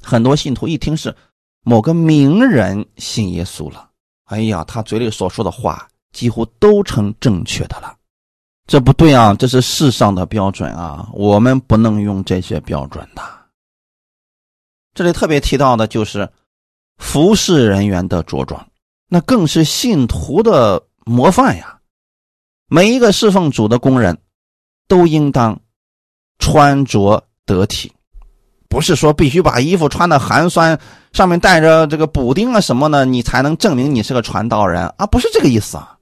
[0.00, 1.12] 很多信徒一听是
[1.64, 3.90] 某个名人信耶稣了，
[4.26, 7.96] 哎呀，他嘴里所说的话几乎都成正确的了。
[8.68, 13.22] 这不对啊，这是世上的标准啊，我们不能用这些标准的。
[14.94, 16.30] 这里特别提到的就是
[17.02, 18.64] 服侍人员的着装，
[19.08, 21.78] 那更是信徒的模范呀。
[22.68, 24.16] 每一个侍奉主的工人，
[24.86, 25.60] 都应当
[26.38, 27.92] 穿着得体，
[28.68, 30.78] 不是说必须把衣服穿的寒酸，
[31.12, 35.98] 上面带着这个补丁啊什么的，你才能证明你是个传道人啊，不是这个意思啊，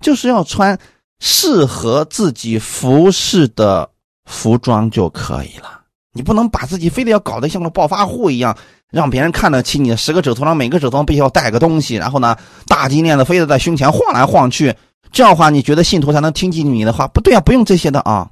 [0.00, 0.78] 就是要穿。
[1.24, 3.88] 适合自己服饰的
[4.24, 5.82] 服装就可以了。
[6.12, 8.58] 你不能把自己非得要搞得像个暴发户一样，
[8.92, 9.96] 让别人看得起你的。
[9.96, 14.76] 十个指头上每个指头上必须要带个东西，然后呢，大金链子非得在胸前晃来晃去。
[15.10, 17.08] 这样的话，你觉得信徒才能听进你的话？
[17.08, 18.30] 不对啊，不用这些的啊。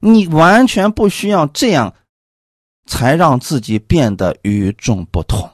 [0.00, 1.94] 你完全不需要这样，
[2.86, 5.50] 才让自己变得与众不同。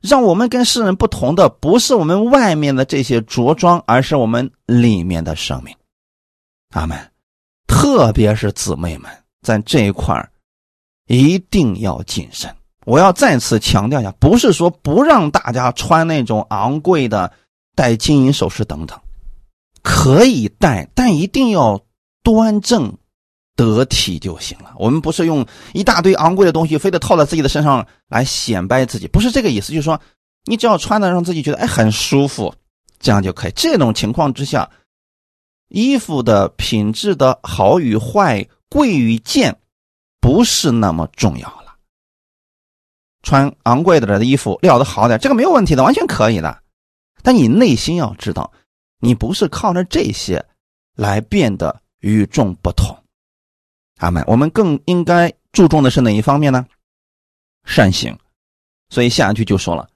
[0.00, 5.74] 让我们跟世人不同的，不是我们外面的这些着装，而是我们里面的生命。
[6.72, 6.98] 阿门。
[7.66, 10.30] 特别是姊妹们，在这一块儿
[11.06, 12.54] 一定要谨慎。
[12.86, 17.32] 我要再次强调一下，不是说不让大家穿那种昂贵的、
[17.74, 18.98] 戴金银首饰等等，
[19.82, 21.80] 可以戴，但一定要
[22.22, 22.96] 端正。
[23.56, 24.74] 得体就行了。
[24.76, 29.72] 我们不是用一大堆昂贵的东西，非得套在自己的身上来显摆自己，不是这个意思。
[29.72, 30.00] 就是说，
[30.44, 32.52] 你只要穿的让自己觉得哎很舒服，
[32.98, 33.52] 这样就可以。
[33.54, 34.68] 这种情况之下，
[35.68, 39.56] 衣服的品质的好与坏、贵与贱，
[40.24, 41.76] 不是那么重要了。
[43.20, 46.62] 穿昂贵的的衣服，料的好点，这个没有问题的，完全可以的。
[47.22, 48.50] 但你内心要知道，
[49.00, 50.42] 你不是靠着这些
[50.96, 52.96] 来变得与众不同。
[53.98, 54.24] 阿门。
[54.26, 56.66] 我们更应该注重的是哪一方面呢？
[57.66, 58.18] 善行。
[58.88, 59.86] 所以下一句就说了：“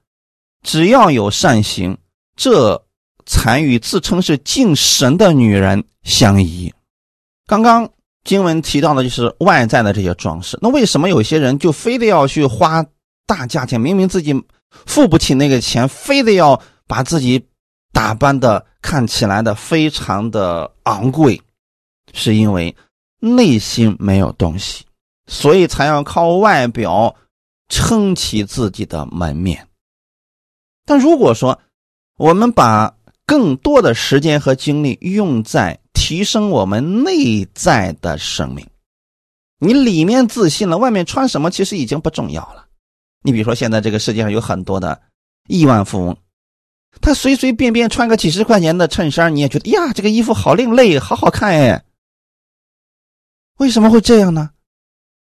[0.62, 1.97] 只要有善行，
[2.37, 2.85] 这
[3.25, 6.75] 才与自称是敬神的女人相宜。”
[7.49, 7.91] 刚刚
[8.29, 10.59] 经文提到的就是外在的这些装饰。
[10.61, 12.85] 那为什么有些人就非得要去花
[13.27, 13.81] 大价钱？
[13.81, 14.35] 明明自己
[14.85, 17.43] 付不起那个钱，非得要把自己
[17.93, 21.41] 打扮的看起来的非常的昂贵，
[22.12, 22.77] 是因为。
[23.21, 24.85] 内心没有东西，
[25.27, 27.17] 所以才要靠外表
[27.69, 29.67] 撑起自己的门面。
[30.87, 31.59] 但如果说
[32.17, 32.95] 我们把
[33.27, 35.77] 更多的时间和精力用在
[36.09, 38.66] 提升我们内在的生命，
[39.59, 42.66] 你里面自信了，外面穿什么其实已经不重要了。
[43.23, 45.03] 你比如说，现在这个世界上有很多的
[45.49, 46.16] 亿万富翁，
[47.03, 51.85] 他随随便便穿个几十块钱的衬衫，你也觉得呀，这个衣服好另类，好好看哎。
[53.59, 54.53] 为什么会这样呢？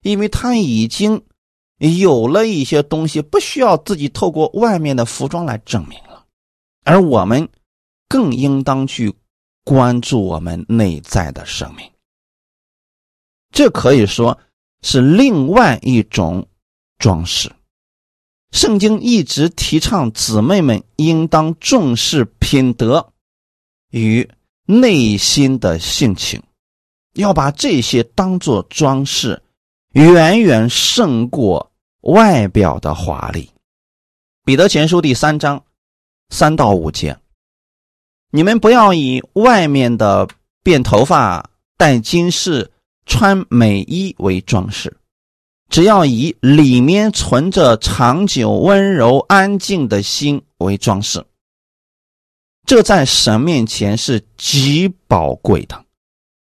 [0.04, 1.21] 因为他已经
[1.80, 6.23] 有了一些东西，不需要自己透过外面的服装来证明了。
[6.86, 7.50] 而我们
[8.08, 9.13] 更应当去
[9.67, 11.91] 关注我们内在的生命。
[13.51, 14.39] 这可以说
[14.82, 16.47] 是另外一种
[16.97, 17.51] 装饰。
[18.53, 23.12] 圣经一直提倡姊妹们应当重视品德
[23.91, 24.30] 与
[24.65, 26.41] 内心的性情。
[27.15, 29.43] 要把这些当做装饰，
[29.91, 33.51] 远远胜过外表的华丽。
[34.45, 35.62] 彼得前书第三章
[36.30, 37.19] 三到五节，
[38.32, 40.28] 你们不要以外面的
[40.63, 42.72] 辫头发、戴金饰、
[43.06, 44.98] 穿美衣为装饰，
[45.70, 51.26] 只要以里面存着长久温柔安静的心为装饰。
[52.66, 55.86] 这在神面前是极宝贵的。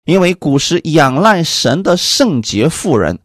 [0.05, 3.19] 因为古时仰赖神的圣洁妇人，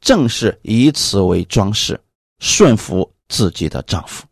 [0.00, 2.00] 正是以此为装饰，
[2.38, 4.24] 顺服自己的丈夫。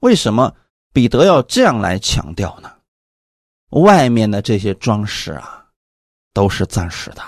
[0.00, 0.52] 为什么
[0.94, 2.72] 彼得要这样来强调呢？
[3.70, 5.66] 外面的这些装饰啊，
[6.32, 7.22] 都是暂时的。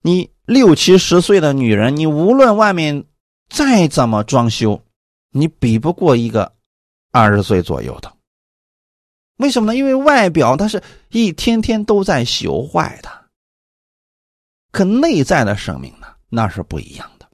[0.00, 3.04] 你六七十岁的女人，你无论外面
[3.48, 4.80] 再怎么装修，
[5.30, 6.54] 你比不过一个
[7.10, 8.16] 二十岁左右的。
[9.38, 9.76] 为什么呢？
[9.76, 13.10] 因为外表它是一天天都在朽坏的，
[14.70, 17.28] 可内在的生命呢，那是不一样的。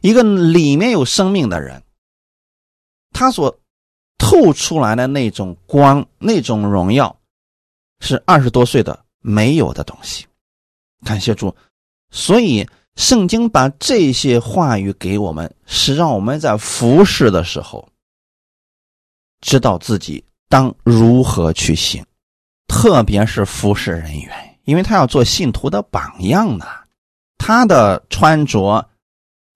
[0.00, 1.82] 一个里面有生命的人，
[3.18, 3.52] 他所
[4.16, 7.18] 透出来的那种光、那种荣耀，
[7.98, 10.24] 是二十多岁的没有的东西。
[11.04, 11.52] 感谢主，
[12.12, 12.64] 所以
[12.94, 17.88] 圣经把这些话语给我们，是让我们在服侍的时候，
[19.40, 22.00] 知道自己当如何去行，
[22.68, 26.64] 特别是服侍人员，因为他要做信徒的榜样呢。
[27.36, 28.88] 他的穿着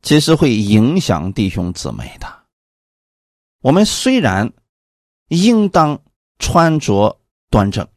[0.03, 2.42] 其实会影响弟兄姊妹的。
[3.63, 4.53] 我们虽然
[5.29, 5.99] 应当
[6.39, 7.89] 穿着端正，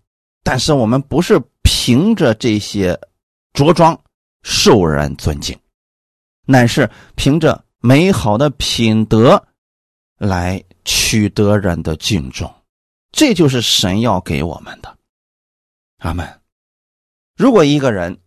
[0.43, 2.99] 但是我们不是凭着这些
[3.53, 3.99] 着装
[4.43, 5.59] 受人尊敬，
[6.45, 9.43] 乃是凭着美好的品德
[10.17, 12.53] 来取得人的敬重。
[13.11, 14.97] 这就是神要给我们的。
[15.99, 16.41] 阿门。
[17.35, 18.19] 如果一个人，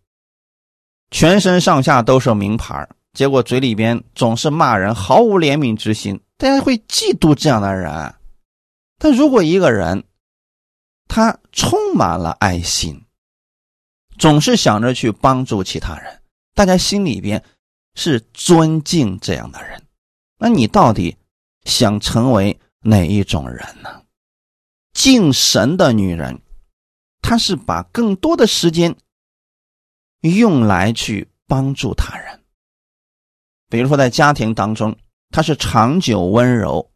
[1.10, 8.14] 全身上下都是名牌，结果嘴里边总是骂人，毫无怜悯之心，大家会嫉妒这样的人。
[8.96, 10.04] 但如果一个人，
[11.08, 13.04] 他充满了爱心，
[14.18, 16.22] 总是想着去帮助其他人，
[16.54, 17.42] 大家心里边
[17.96, 19.82] 是尊敬这样的人，
[20.38, 21.16] 那你到底
[21.64, 24.04] 想成为哪一种人呢？
[24.92, 26.40] 敬神的女人，
[27.20, 28.94] 她是把更多的时间。
[30.20, 32.27] 用来去帮助他人，
[33.68, 34.96] 比如说在家庭当中，
[35.30, 36.90] 他是长久温柔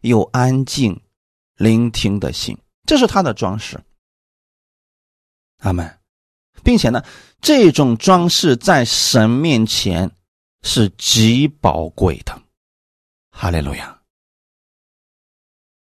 [0.00, 1.00] 又安静、
[1.56, 3.80] 聆听的心，这是他的装饰。
[5.58, 5.98] 阿门，
[6.62, 7.04] 并且呢，
[7.40, 10.10] 这种装饰在神面前
[10.62, 12.42] 是极宝贵的。
[13.30, 14.00] 哈利路亚。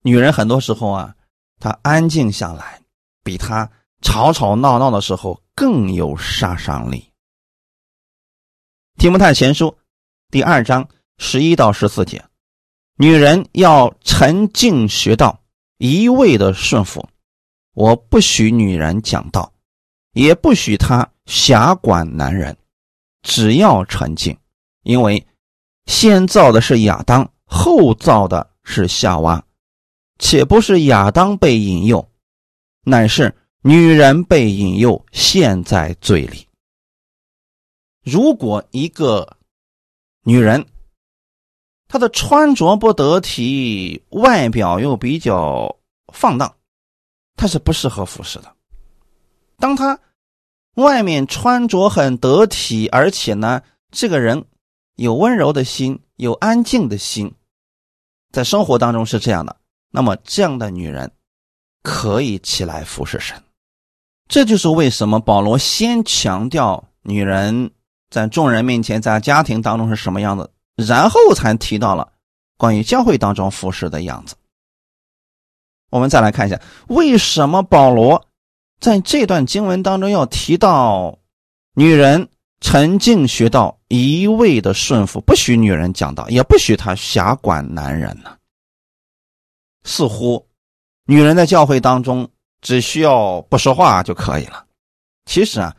[0.01, 1.15] 女人很多时候啊，
[1.59, 2.81] 她安静下来，
[3.23, 3.71] 比她
[4.01, 5.41] 吵吵闹闹的时候。
[5.55, 7.13] 更有杀伤力。
[8.97, 9.77] 提摩太前书
[10.33, 12.25] 第二章十一到十四节，
[12.97, 15.43] 女人要沉静学道，
[15.77, 17.07] 一味的顺服。
[17.75, 19.53] 我不许女人讲道，
[20.13, 22.57] 也不许她狭管男人，
[23.21, 24.35] 只要沉静，
[24.81, 25.23] 因为
[25.85, 29.45] 先造的是亚当，后造的是夏娃，
[30.17, 32.09] 且不是亚当被引诱，
[32.85, 33.35] 乃是。
[33.61, 36.47] 女人被引诱，陷在罪里。
[38.03, 39.37] 如果一个
[40.23, 40.65] 女人，
[41.87, 45.77] 她的穿着不得体，外表又比较
[46.13, 46.55] 放荡，
[47.35, 48.55] 她是不适合服侍的。
[49.57, 49.99] 当她
[50.75, 53.61] 外面穿着很得体，而且呢，
[53.91, 54.45] 这个人
[54.95, 57.33] 有温柔的心，有安静的心，
[58.31, 59.55] 在生活当中是这样的，
[59.91, 61.11] 那么这样的女人
[61.83, 63.41] 可以起来服侍神。
[64.29, 67.69] 这就是为什么保罗先强调女人
[68.13, 72.13] 在众人面前、在家庭当中是什么样子，然后才提到了
[72.57, 74.35] 关于教会当中服侍的样子。
[75.89, 78.23] 我们再来看一下，为什么保罗
[78.79, 81.17] 在这段经文当中要提到
[81.73, 82.29] 女人
[82.61, 88.37] 沉静学道，一味的顺服，不许女人讲道，也不许她辖管男人呢？
[89.85, 90.47] 似乎
[91.07, 92.29] 女人在教会当中。
[92.65, 94.65] 只需要不说话就可以了。
[95.25, 95.75] 其实啊，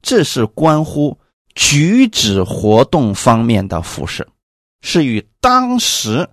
[0.00, 1.14] 这是关乎
[1.54, 4.26] 举止活动方面的服饰，
[4.80, 6.28] 是与当时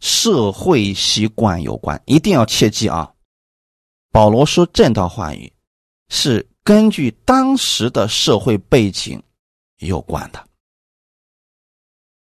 [0.00, 2.00] 社会习惯有关。
[2.06, 3.12] 一定要切记啊！
[4.10, 5.52] 保罗说这段话语
[6.08, 9.22] 是根据当时的社会背景
[9.78, 10.44] 有关的。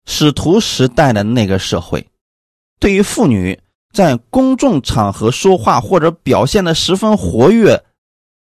[0.06, 2.08] 使徒时代的那个社会，
[2.78, 3.60] 对于妇女。
[3.90, 7.82] 在公众场合说话或者表现的十分活跃，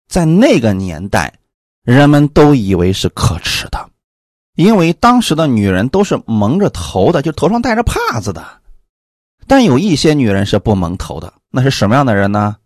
[0.07, 1.38] 在那个年代，
[1.83, 3.89] 人们都以为是可耻的，
[4.55, 8.61] 因为当时的女人都是蒙着头的，就头上戴着帕子的。
[9.47, 12.57] 但有一些女人是不蒙头的，那是什么样的人呢？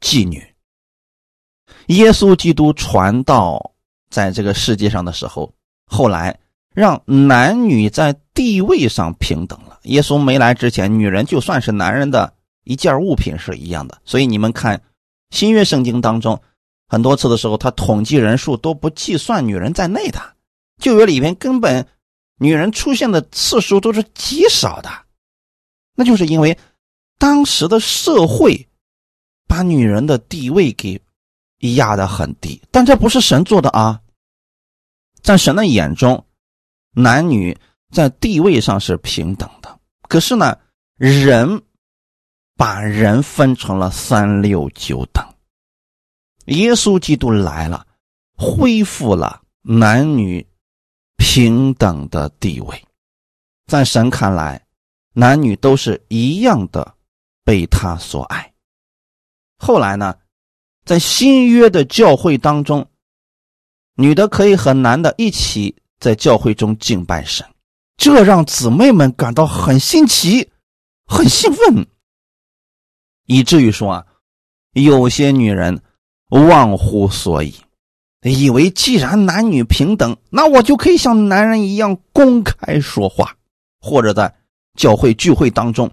[0.00, 0.46] 妓女。
[1.86, 3.72] 耶稣基督传道
[4.10, 5.52] 在这个世界上的时候，
[5.86, 6.38] 后来。
[6.76, 9.78] 让男女在地位上平等了。
[9.84, 12.34] 耶稣没来之前，女人就算是男人的
[12.64, 13.96] 一件物品是一样的。
[14.04, 14.82] 所以你们看
[15.30, 16.42] 新约圣经当中，
[16.88, 20.20] 很多次的时候，他统计人数都不计算女人在内的。
[20.78, 21.86] 旧约里边根本
[22.38, 24.90] 女人出现的次数都是极少的，
[25.94, 26.56] 那就是因为
[27.18, 28.68] 当时的社会
[29.46, 31.00] 把女人的地位给
[31.74, 32.62] 压得很低。
[32.70, 34.00] 但这不是神做的啊，
[35.22, 36.22] 在神的眼中。
[36.98, 37.54] 男女
[37.92, 39.78] 在地位上是平等的，
[40.08, 40.56] 可是呢，
[40.96, 41.60] 人
[42.56, 45.22] 把人分成了三六九等。
[46.46, 47.86] 耶稣基督来了，
[48.36, 50.46] 恢复了男女
[51.16, 52.84] 平等的地位，
[53.66, 54.66] 在神看来，
[55.14, 56.94] 男女都是一样的
[57.44, 58.52] 被他所爱。
[59.58, 60.16] 后来呢，
[60.84, 62.88] 在新约的教会当中，
[63.94, 67.46] 女的可以和男的一起在教会中敬拜神，
[67.96, 70.50] 这让姊妹们感到很新奇、
[71.06, 71.86] 很兴奋，
[73.24, 74.06] 以至于说啊，
[74.74, 75.82] 有些女人
[76.30, 77.54] 忘乎所以，
[78.22, 83.36] 以为既然男女平等，那我就可以像男人一样公开说话，
[83.80, 84.34] 或者在
[84.74, 85.90] 教会聚会当中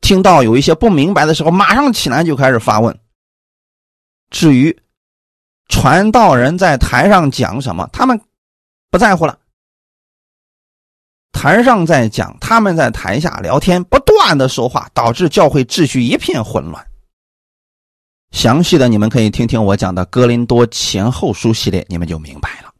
[0.00, 2.96] 听到有一些不明白的时候，马上起来就开始发问。
[4.30, 4.78] 至于
[5.68, 8.20] 传道人在台上讲什么，他们
[8.90, 9.38] 不在乎了。
[11.32, 16.87] 台上在讲，他们在台下聊天，不断的说话，导致教会秩序一片混乱。
[18.30, 22.72] 详细的你们可以听听我讲的《哥林多前后书》系列，你们就明白了。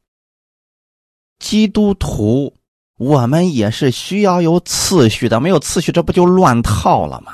[1.38, 2.55] 基督徒，
[2.99, 7.32] 我们也是需要有次序的，没有次序，这不就乱套了吗？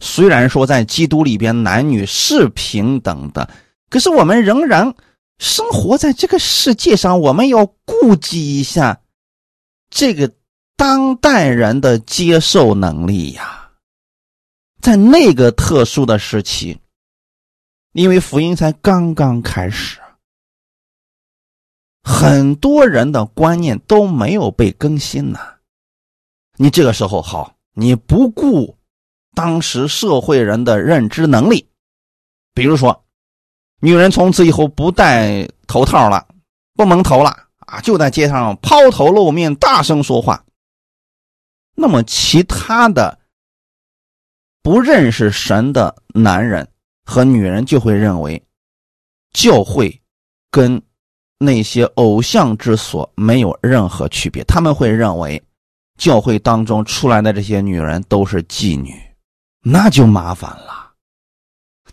[0.00, 3.50] 虽然说在基督里边男女是平等的，
[3.90, 4.94] 可是我们仍然
[5.38, 9.00] 生活在这个世界上，我们要顾及一下
[9.90, 10.32] 这个
[10.76, 13.70] 当代人的接受能力呀。
[14.80, 16.78] 在那个特殊的时期，
[17.92, 19.98] 因为福音才刚刚开始，
[22.02, 25.38] 很多人的观念都没有被更新呢。
[26.56, 28.76] 你这个时候好，你不顾。
[29.34, 31.68] 当时社会人的认知能力，
[32.54, 33.04] 比如说，
[33.78, 36.26] 女人从此以后不戴头套了，
[36.74, 40.44] 不蒙头了啊，就在街上抛头露面，大声说话。
[41.76, 43.16] 那么，其他的
[44.60, 46.68] 不认识神的男人
[47.08, 48.40] 和女人就会认为，
[49.32, 49.98] 教会
[50.50, 50.82] 跟
[51.38, 54.44] 那些偶像之所没有任何区别。
[54.44, 55.42] 他们会认为，
[55.96, 58.94] 教会当中出来的这些女人都是妓女。
[59.62, 60.92] 那就麻烦了，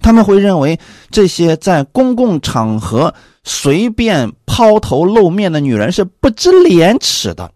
[0.02, 0.78] 他们会认为
[1.10, 7.54] 这些在公共场合随便抛头露面的女人是不知廉耻的。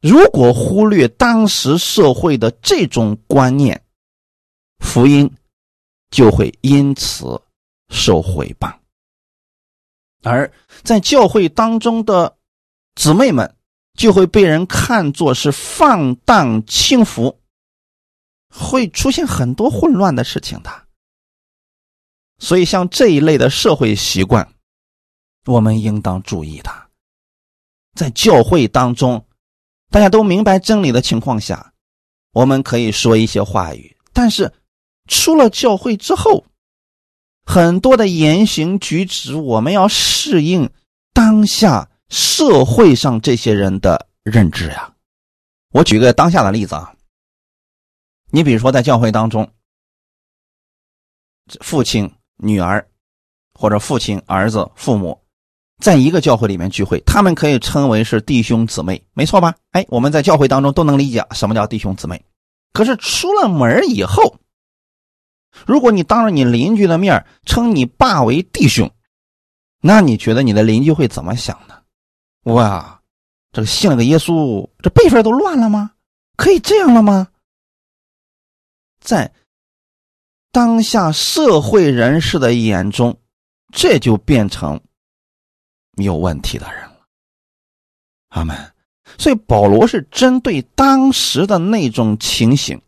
[0.00, 3.82] 如果忽略当时社会的这种观念，
[4.78, 5.28] 福音
[6.10, 7.40] 就会因此
[7.88, 8.74] 受毁谤。
[10.22, 10.52] 而
[10.82, 12.36] 在教会当中的
[12.94, 13.56] 姊妹们，
[13.94, 17.40] 就会被人看作是放荡轻浮。
[18.48, 20.86] 会出现很多混乱的事情的，
[22.38, 24.50] 所以像这一类的社会习惯，
[25.44, 26.70] 我们应当注意的。
[27.94, 29.26] 在教会当中，
[29.90, 31.74] 大家都明白真理的情况下，
[32.32, 34.50] 我们可以说一些话语；但是
[35.06, 36.44] 出了教会之后，
[37.44, 40.70] 很多的言行举止，我们要适应
[41.12, 44.92] 当下社会上这些人的认知呀。
[45.72, 46.92] 我举个当下的例子啊。
[48.30, 49.48] 你比如说，在教会当中，
[51.60, 52.86] 父亲、女儿，
[53.54, 55.22] 或者父亲、儿子、父母，
[55.80, 59.54] 在一个教会里面聚会，他们可以称为是弟兄姊妹，没错吧？
[59.70, 62.22] 哎，我们在教会当中都能理解什么叫弟兄姊妹。
[62.72, 64.36] 可是出了门以后，
[65.64, 68.90] 如果你当着你邻居的面称你爸为弟兄，
[69.80, 71.80] 那你觉得你的邻居会怎么想呢？
[72.52, 73.00] 哇，
[73.52, 75.92] 这个信了个耶稣，这辈分都乱了吗？
[76.36, 77.28] 可以这样了吗？
[79.00, 79.32] 在
[80.50, 83.16] 当下社会人士的眼中，
[83.72, 84.80] 这就变成
[85.96, 87.06] 有问题的人了。
[88.30, 88.72] 阿门。
[89.18, 92.82] 所以保罗是针对当时的那种情形，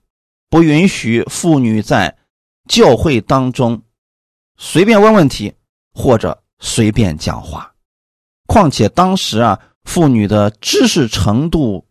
[0.51, 2.18] 不允许妇女在
[2.69, 3.83] 教会当中
[4.57, 5.53] 随便问问题
[5.93, 7.75] 或者随便讲话。
[8.47, 11.87] 况且当时啊，妇女的知识程度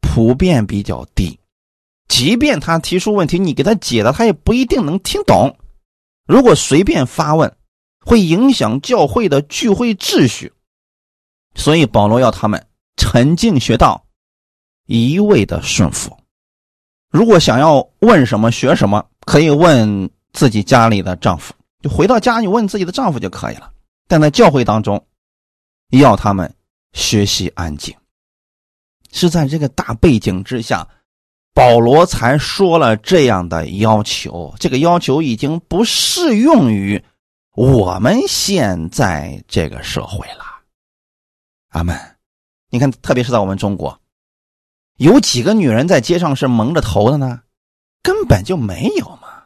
[0.00, 1.38] 普遍比较低。
[2.08, 5.56] 即便他提出问题，你给他解答，他也不一定能听懂。
[6.26, 7.56] 如果随便发问，
[8.00, 10.52] 会影响教会的聚会秩序。
[11.54, 12.66] 所以保罗要他们
[12.96, 14.06] 沉静学道，
[14.86, 16.16] 一味的顺服。
[17.10, 21.52] 如果想要问什么学什么，可以问自己家里的丈夫，
[21.82, 23.70] 就回到家你问自己的丈夫就可以了。
[24.06, 25.06] 但在教会当中，
[25.90, 26.50] 要他们
[26.94, 27.94] 学习安静。
[29.12, 30.88] 是在这个大背景之下。
[31.52, 37.02] 保罗才说了这样的要求，这个要求已经不适用于
[37.54, 40.44] 我们现在这个社会了。
[41.70, 41.94] 阿门。
[42.70, 44.00] 你看，特别是在我们中国，
[44.96, 47.42] 有几个女人在街上是蒙着头的呢？
[48.02, 49.44] 根本就没有嘛。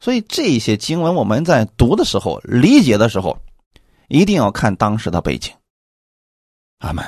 [0.00, 3.38] 所以这些经文我们在读的时候、理解的时候，
[4.08, 5.54] 一定要看当时的背景。
[6.78, 7.04] 阿门。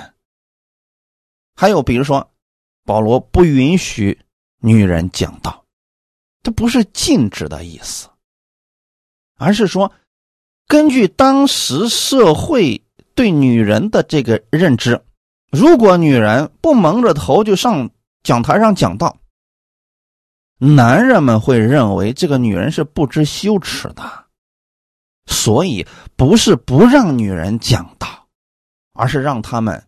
[1.54, 2.30] 还有，比如说。
[2.84, 4.18] 保罗不允许
[4.62, 5.62] 女人讲道，
[6.42, 8.08] 这不是禁止的意思，
[9.36, 9.92] 而是说，
[10.66, 12.82] 根据当时社会
[13.14, 15.04] 对女人的这个认知。
[15.50, 17.90] 如果女人不蒙着头就上
[18.22, 19.18] 讲台上讲道，
[20.58, 24.26] 男人们会认为这个女人是不知羞耻的。
[25.26, 25.86] 所以
[26.16, 28.08] 不是不让女人讲道，
[28.94, 29.84] 而是让他们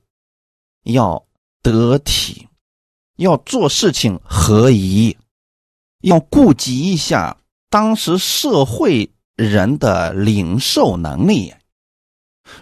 [0.84, 1.24] 要
[1.62, 2.46] 得体，
[3.16, 5.16] 要做事情合宜，
[6.02, 7.36] 要顾及一下
[7.70, 11.54] 当时社会人的领受能力。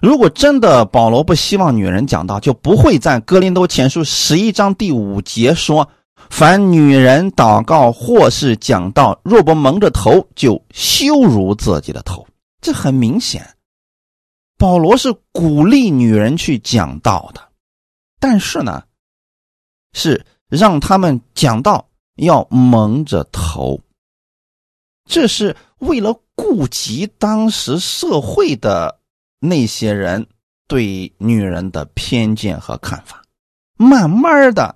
[0.00, 5.90] 如果真的保罗不希望女人讲道，就不会在哥林多前书十一章第五节说
[6.30, 12.26] ：“凡女人祷告或是讲道，若不蒙着头，就羞辱自己的头。”
[12.60, 13.56] 这很明显，
[14.56, 17.40] 保罗是鼓励女人去讲道的，
[18.20, 18.82] 但是呢，
[19.92, 23.80] 是让他们讲道要蒙着头，
[25.08, 28.96] 这是为了顾及当时社会的。
[29.40, 30.26] 那些人
[30.66, 33.22] 对女人的偏见和看法，
[33.76, 34.74] 慢慢的，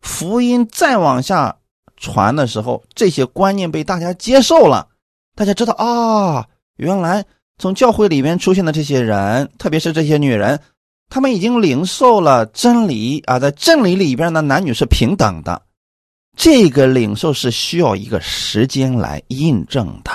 [0.00, 1.56] 福音再往下
[1.96, 4.88] 传的时候，这些观念被大家接受了。
[5.34, 6.46] 大家知道啊，
[6.76, 7.24] 原来
[7.58, 10.60] 从教会里面出现的这些人，特别是这些女人，
[11.08, 15.62] 她们已经领受了真理啊，在真理里边的男女是平等的。
[16.36, 20.10] 这个领受是需要一个时间来印证的。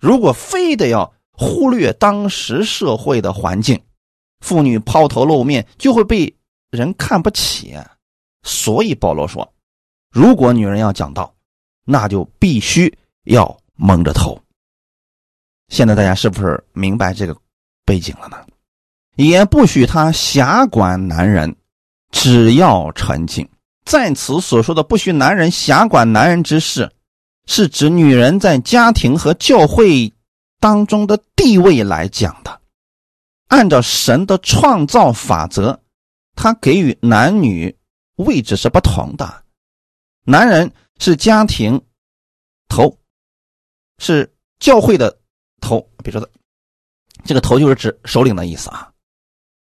[0.00, 1.12] 如果非得要。
[1.36, 3.82] 忽略当时社会的环境，
[4.38, 6.32] 妇女抛头露面就会被
[6.70, 7.74] 人看不起，
[8.44, 9.52] 所以保罗说，
[10.12, 11.34] 如果女人要讲道，
[11.84, 14.40] 那就必须要蒙着头。
[15.68, 17.36] 现在大家是不是明白这个
[17.84, 18.36] 背景了呢？
[19.16, 21.56] 也不许他辖管男人，
[22.12, 23.48] 只要沉静。
[23.84, 26.90] 在此所说的不许男人辖管男人之事，
[27.46, 30.12] 是指女人在家庭和教会。
[30.60, 32.62] 当中的地位来讲的，
[33.48, 35.78] 按照神的创造法则，
[36.34, 37.76] 他给予男女
[38.16, 39.44] 位置是不同的。
[40.24, 41.80] 男人是家庭
[42.68, 42.98] 头，
[43.98, 45.18] 是教会的
[45.60, 46.30] 头，比如说，
[47.24, 48.90] 这个头就是指首领的意思啊。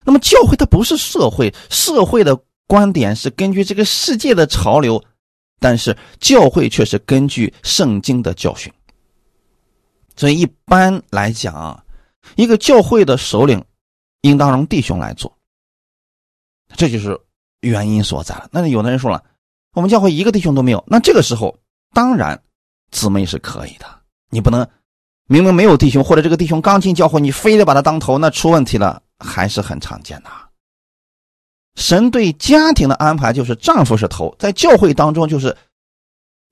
[0.03, 2.35] 那么教会它不是社会，社会的
[2.67, 5.03] 观点是根据这个世界的潮流，
[5.59, 8.71] 但是教会却是根据圣经的教训。
[10.15, 11.85] 所以一般来讲，
[12.35, 13.63] 一个教会的首领
[14.21, 15.33] 应当让弟兄来做，
[16.75, 17.17] 这就是
[17.61, 18.47] 原因所在了。
[18.51, 19.23] 那有的人说了，
[19.73, 21.57] 我们教会一个弟兄都没有，那这个时候
[21.93, 22.41] 当然
[22.91, 23.85] 姊妹是可以的。
[24.29, 24.67] 你不能
[25.25, 30.29] 明明没有弟兄，或者这个弟兄刚进教会，你非得把他当头，那出问题了，还是很常见的。
[31.75, 35.55] 神对家庭的安排就是丈夫是头，在教会当中就是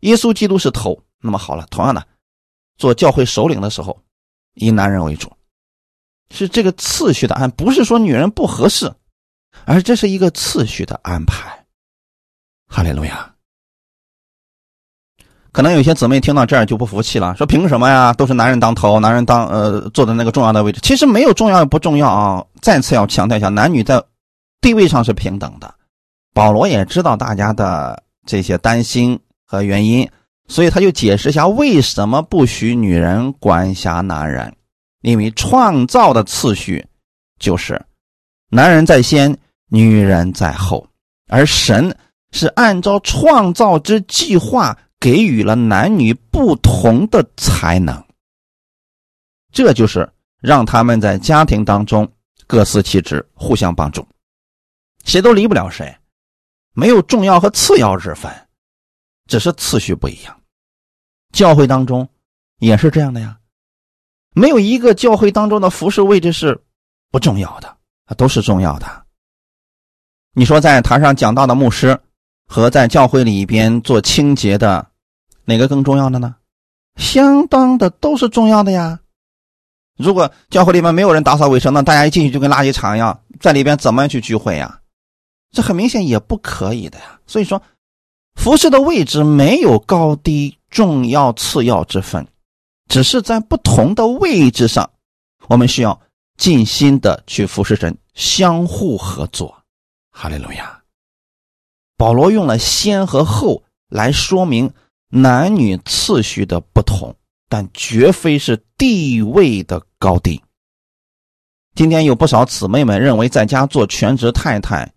[0.02, 1.02] 耶稣基督是头。
[1.20, 2.08] 那么好了，同样的。
[2.78, 4.00] 做教会首领的时候，
[4.54, 5.32] 以男人为主，
[6.30, 8.94] 是这个次序的安，不是说女人不合适，
[9.66, 11.66] 而这是一个次序的安排。
[12.68, 13.34] 哈利路亚。
[15.52, 18.14] 可能有些姊妹听到这儿就不服气了，说凭什么呀？
[18.14, 20.80] 都是男人当头，男人当呃坐的那个重要的位置。
[20.82, 22.46] 其实没有重要不重要啊。
[22.62, 24.04] 再次要强调一下，男女在
[24.62, 25.74] 地位上是平等的。
[26.34, 30.08] 保罗也知道大家的这些担心和原因。
[30.50, 34.56] 所以他就解释一下为什么不许女人管辖男人，
[35.02, 36.86] 因为创造的次序
[37.38, 37.84] 就是
[38.50, 39.38] 男人在先，
[39.68, 40.88] 女人在后，
[41.28, 41.96] 而神
[42.32, 48.02] 是按照创造之计划给予了男女不同的才能，
[49.52, 52.10] 这就是让他们在家庭当中
[52.48, 54.08] 各司其职，互相帮助，
[55.04, 55.94] 谁都离不了谁，
[56.74, 58.32] 没有重要和次要之分，
[59.28, 60.40] 只是次序不一样。
[61.34, 62.08] 教会当中
[62.60, 63.38] 也是这样的呀，
[64.34, 66.64] 没有一个教会当中的服饰位置是
[67.12, 67.77] 不重要的，
[68.08, 69.06] 啊，都是重要的。
[70.34, 71.98] 你说在台上讲道的牧师
[72.48, 74.88] 和在教会里边做清洁的，
[75.46, 76.36] 哪个更重要的呢？
[76.96, 79.00] 相当的都是重要的呀。
[79.98, 84.80] 如果教会里面没有人打扫卫生，那大家一进去就跟垃圾场一样，在里边怎么去聚会呀？
[85.52, 87.20] 这很明显也不可以的呀。
[87.28, 87.62] 所以说，
[88.36, 90.58] 服饰的位置没有高低。
[90.70, 92.28] 重要次要之分，
[92.90, 94.90] 只是在不同的位置上，
[95.48, 95.98] 我们需要
[96.38, 99.64] 尽心的去服侍神，相互合作。
[100.12, 100.82] 哈利路亚！
[101.98, 104.72] 保罗用了先和后来说明
[105.10, 107.16] 男女次序的不同，
[107.50, 110.42] 但绝非是地位的高低。
[111.76, 114.92] 今天有不少姊妹们认为，在家做全职太太。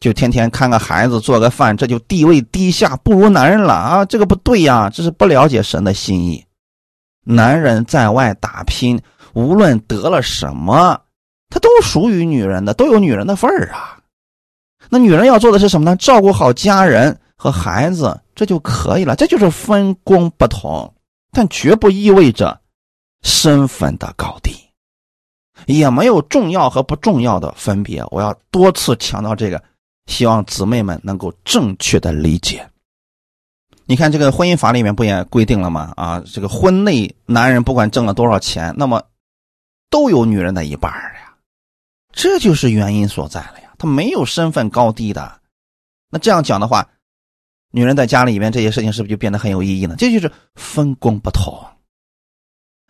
[0.00, 4.04] 就天天看个孩子做个饭，这就地位低下，不如男人了啊！
[4.04, 6.44] 这个不对呀，这是不了解神的心意。
[7.22, 9.00] 男人在外打拼，
[9.34, 11.00] 无论得了什么，
[11.48, 13.98] 它都属于女人的，都有女人的份儿啊。
[14.88, 15.96] 那女人要做的是什么呢？
[15.96, 19.14] 照顾好家人和孩子，这就可以了。
[19.14, 20.92] 这就是分工不同，
[21.30, 22.60] 但绝不意味着
[23.22, 24.52] 身份的高低，
[25.66, 28.02] 也没有重要和不重要的分别。
[28.10, 29.62] 我要多次强调这个，
[30.06, 32.66] 希望姊妹们能够正确的理解。
[33.86, 35.92] 你看，这个婚姻法里面不也规定了吗？
[35.96, 39.02] 啊，这个婚内男人不管挣了多少钱，那么
[39.90, 41.34] 都有女人的一半呀。
[42.12, 43.74] 这就是原因所在了呀。
[43.78, 45.40] 他没有身份高低的。
[46.10, 46.88] 那这样讲的话，
[47.70, 49.94] 女人在家里面这些事情是不是就变得很有意义呢？
[49.98, 51.66] 这就是分工不同。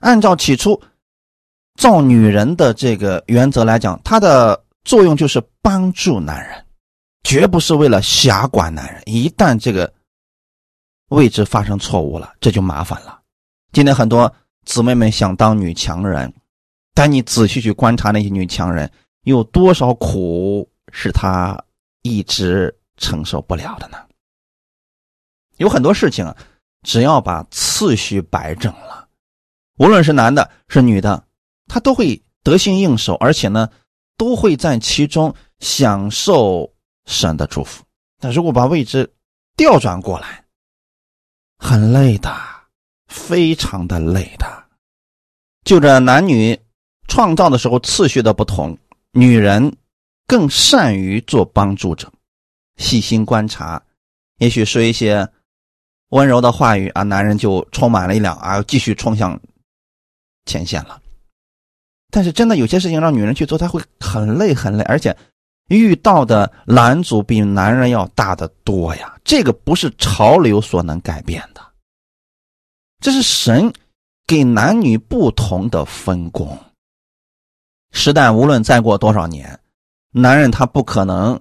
[0.01, 0.81] 按照起初
[1.77, 6.67] 造女人的这个原则来讲，它的作用就是帮助男人，
[7.23, 9.03] 绝不是为了辖管男人。
[9.05, 9.93] 一旦这个
[11.11, 13.21] 位置发生错误了，这就麻烦了。
[13.73, 14.35] 今天很多
[14.65, 16.33] 姊妹们想当女强人，
[16.95, 18.91] 但你仔细去观察那些女强人，
[19.23, 21.59] 有多少苦是她
[22.03, 23.99] 一直承受不了的呢？
[25.57, 26.35] 有很多事情，
[26.83, 29.09] 只要把次序摆正了，
[29.79, 31.27] 无论是男的是女的，
[31.67, 33.69] 他都会得心应手，而且呢，
[34.17, 36.73] 都会在其中享受
[37.05, 37.85] 神的祝福。
[38.19, 39.15] 但如果把位置
[39.57, 40.45] 调转过来，
[41.59, 42.35] 很累的，
[43.09, 44.47] 非常的累的。
[45.65, 46.59] 就这男女
[47.11, 48.79] 创造的时候次序的不同，
[49.11, 49.77] 女人
[50.29, 52.11] 更善于做帮助者，
[52.77, 53.83] 细心观察，
[54.39, 55.29] 也许说一些
[56.11, 59.39] 温柔的话语啊，男人就充满了力量啊，继续冲向
[60.47, 61.03] 前线了。
[62.13, 65.15] 但是真的有些事情让女人去做，她会很累很累，而且
[65.67, 69.19] 遇到的拦阻比男人要大得多呀。
[69.25, 71.61] 这个不是潮流所能改变的，
[73.01, 73.73] 这是神
[74.29, 76.57] 给男女不同的分工。
[77.93, 79.59] 时代无论再过多少年，
[80.13, 81.41] 男人他不可能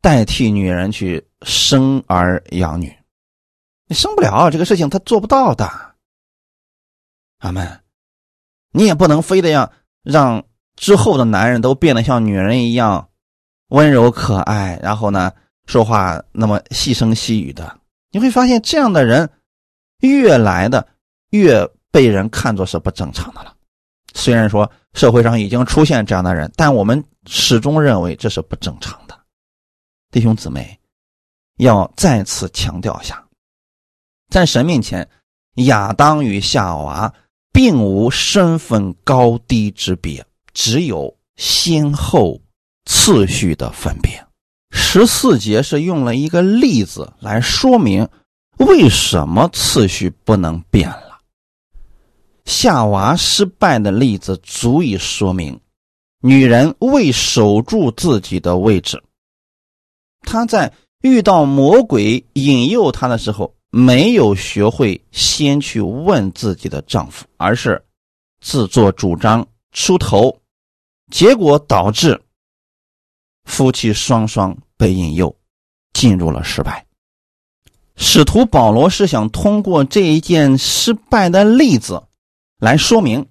[0.00, 2.96] 代替女人去生儿养女，
[3.86, 5.70] 你生不了这个事情，他做不到的。
[7.38, 7.80] 阿门。
[8.72, 9.70] 你也不能非得要
[10.02, 10.42] 让
[10.76, 13.10] 之后的男人都变得像女人一样
[13.68, 15.32] 温柔可爱，然后呢？
[15.64, 17.78] 说话那么细声细语的，
[18.10, 19.30] 你会发现这样的人
[20.00, 20.84] 越来的
[21.30, 23.51] 越被人看作是不正常的了。
[24.14, 29.18] 虽然说社会上已经出现这样的人，但我们始终认为这是不正常的。
[30.10, 30.78] 弟兄姊妹，
[31.58, 33.24] 要再次强调一下，
[34.30, 35.08] 在神面前，
[35.54, 37.12] 亚当与夏娃
[37.52, 42.40] 并无身份高低之别，只有先后
[42.84, 44.22] 次序的分别。
[44.70, 48.08] 十四节是用了一个例子来说明
[48.58, 51.11] 为什么次序不能变了。
[52.44, 55.60] 夏娃失败的例子足以说明，
[56.20, 59.02] 女人未守住自己的位置。
[60.22, 60.72] 她在
[61.02, 67.84] 遇到魔鬼引诱她的时候，没有学会先去问自己的丈夫，而是
[68.40, 70.40] 自作主张出头，
[71.10, 72.22] 结果导致。
[73.44, 75.34] 夫妻双双被引诱，
[75.92, 76.86] 进入了失败。
[77.96, 82.04] 使徒保罗是想通过这一件失败的例子，
[82.62, 83.26] 来说明：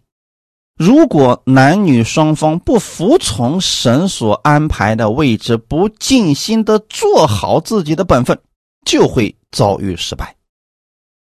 [0.75, 8.37] 如果男女双方不服从神所安排的位置，不尽心的做好自己的本分，
[8.85, 10.35] 就会遭遇失败。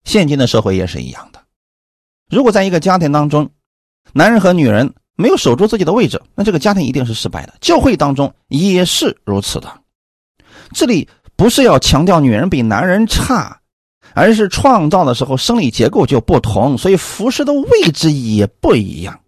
[0.05, 1.39] 现今的社会也是一样的。
[2.31, 3.47] 如果在一个家庭当中，
[4.11, 7.53] 男人和女人，没有守住自己的位置，那这个家庭一定是失败的。
[7.61, 9.71] 教会当中也是如此的。
[10.73, 13.61] 这里不是要强调女人比男人差，
[14.13, 19.19] 而是创造的时候生理结构就不同，所以服饰的位置也不一样。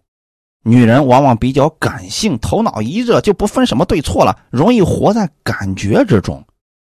[0.62, 6.44] 女人往往比较感性，头脑一热就不分什么对错了，容易活在感觉之中，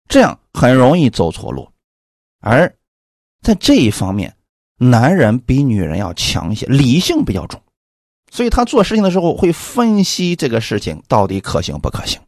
[0.08, 1.68] 这样很容易走错路。
[2.40, 2.74] 而
[3.42, 4.34] 在这一方面，
[4.78, 7.60] 男人比女人要强一些，理性比较重。
[8.30, 12.20] 所以他做事情的时候会分析这个事情到底可行不可行。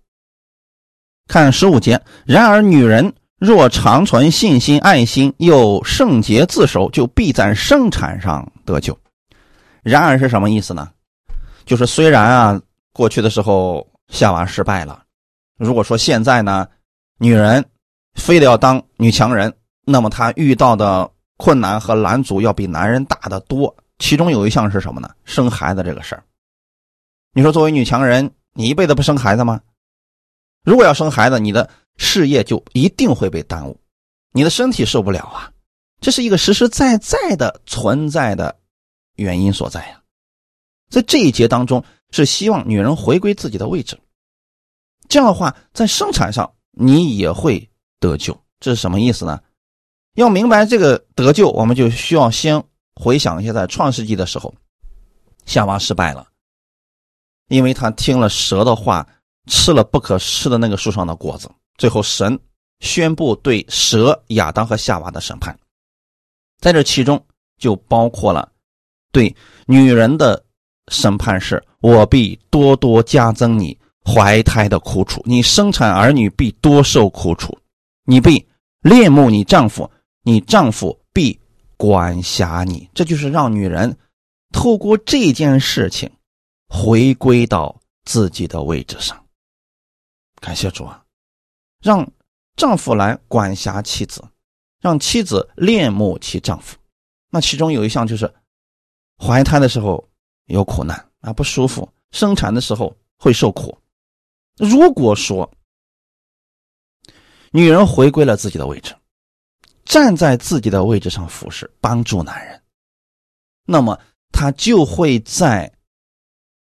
[1.26, 8.96] 看十五节，然而女人若长存信心、爱心，又圣洁自守，就必在生产上得救。
[9.82, 10.90] 然而是什么意思呢？
[11.64, 12.60] 就是虽然啊，
[12.92, 15.02] 过去的时候夏娃失败了，
[15.56, 16.68] 如果说现在呢，
[17.16, 17.64] 女人
[18.12, 19.50] 非得要当女强人，
[19.86, 23.74] 那么她遇到的困难和拦阻要比男人大得多。
[23.98, 25.08] 其中有一项是什么呢？
[25.24, 26.22] 生孩子这个事儿。
[27.32, 29.62] 你说作为女强人，你一辈子不生孩子吗？
[30.62, 31.70] 如果要生孩子，你的
[32.02, 33.78] 事业就一定会被耽误，
[34.32, 35.52] 你的身体受不了啊！
[36.00, 38.58] 这是一个实实在在的存在的
[39.16, 40.00] 原因所在呀。
[40.88, 44.00] 在这一节当中，是希望女人回归自己的位置。
[45.10, 47.70] 这样的话，在生产上你也会
[48.00, 48.36] 得救。
[48.60, 49.38] 这是什么意思呢？
[50.14, 54.54] 要明白这个得救，我们就需要先回想一下，在创世纪的时候，
[55.44, 56.26] 夏娃失败了，
[57.48, 59.06] 因为他听了蛇的话，
[59.46, 61.50] 吃了不可吃的那个树上的果子，
[61.80, 62.38] 最后神
[62.80, 65.58] 宣布对蛇、亚当和夏娃的审判。
[66.58, 67.24] 在这其中，
[67.56, 68.52] 就包括了
[69.12, 70.44] 对女人的
[70.88, 73.74] 审判，是我必多多加增你
[74.04, 77.58] 怀胎的苦楚，你生产儿女必多受苦楚，
[78.04, 78.46] 你必
[78.82, 79.90] 恋慕你丈夫。
[80.22, 81.40] 你丈夫必
[81.78, 83.96] 管辖你，这就是让女人
[84.52, 86.10] 透过这件事情
[86.68, 87.74] 回归到
[88.04, 89.18] 自己的位置上。
[90.38, 90.99] 感谢主啊，
[91.80, 92.06] 让
[92.56, 94.22] 丈夫来管辖妻子，
[94.80, 96.76] 让妻子恋慕其丈夫。
[97.30, 98.32] 那其中有一项就是
[99.16, 100.08] 怀胎的时候
[100.46, 103.76] 有苦难啊，不舒服；生产的时候会受苦。
[104.56, 105.50] 如果说
[107.52, 108.94] 女人回归了自己的位置，
[109.84, 112.62] 站在自己的位置上服侍帮助男人，
[113.64, 113.98] 那么
[114.30, 115.72] 她就会在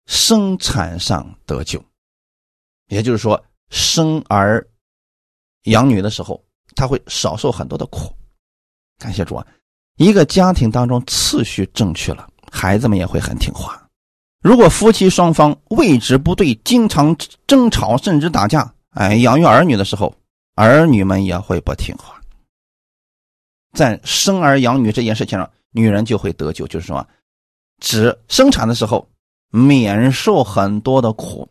[0.06, 1.84] 生产上得救。
[2.88, 4.68] 也就是说，生儿
[5.64, 6.44] 养女的时候，
[6.76, 8.14] 他会少受很多的苦。
[8.98, 9.46] 感谢主啊！
[9.98, 13.88] 一个家庭当中次序正确了，孩子们也会很听话。
[14.42, 20.14] 如果夫妻双方位置不对，经常争吵甚至打架，哎，养育儿女的时候，
[20.56, 22.20] 儿女们也会不听话。
[23.74, 27.08] 在生儿养女这件事情上，女人就会得救，就是什么？
[27.80, 29.08] 指生产的时候
[29.50, 31.48] 免受很多的苦，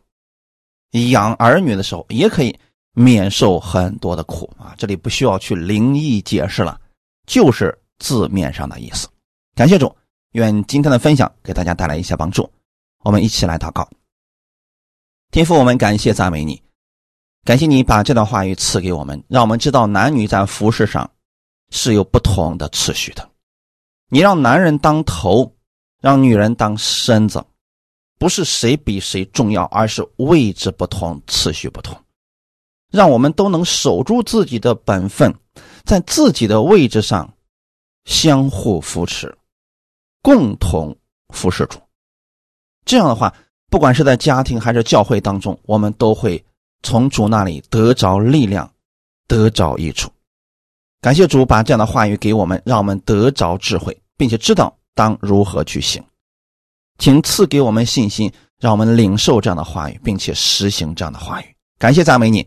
[1.11, 2.57] 养儿女的时候也可以
[2.93, 4.75] 免受很多的苦啊！
[4.79, 6.81] 这里不需要去灵异解释了，
[7.27, 9.09] 就是字面上的意思。
[9.55, 9.95] 感谢主，
[10.33, 12.51] 愿今天的分享给大家带来一些帮助。
[13.05, 13.89] 我们一起来祷告，
[15.31, 16.63] 天父，我们感谢赞美你，
[17.45, 21.11] 感谢你把这段话语赐给我们，让我们知道男女在服饰上。
[21.73, 23.31] 是有不同的次序的，
[24.09, 25.55] 你让男人当头，
[26.03, 27.41] 让女人当身子，
[28.19, 31.97] 不是谁比谁重要，而是位置不同，次序不同。
[32.91, 35.35] 让我们都能守住自己的本分，
[35.85, 37.33] 在自己的位置上
[38.05, 39.37] 相互扶持，
[40.23, 40.97] 共同
[41.33, 41.79] 服侍主。
[42.85, 43.33] 这样的话，
[43.69, 46.43] 不管是在家庭还是教会当中，我们都会
[46.83, 48.71] 从主那里得着力量，
[49.29, 50.11] 得着益处。
[51.01, 56.03] 感谢主把这样的话语给我们，让我们得着智慧，并且知道当如何去行。
[56.99, 61.45] 请赐给我们信心，让我们领受这样的话语，并且实行这样的话语。
[61.79, 62.47] 感谢赞美你，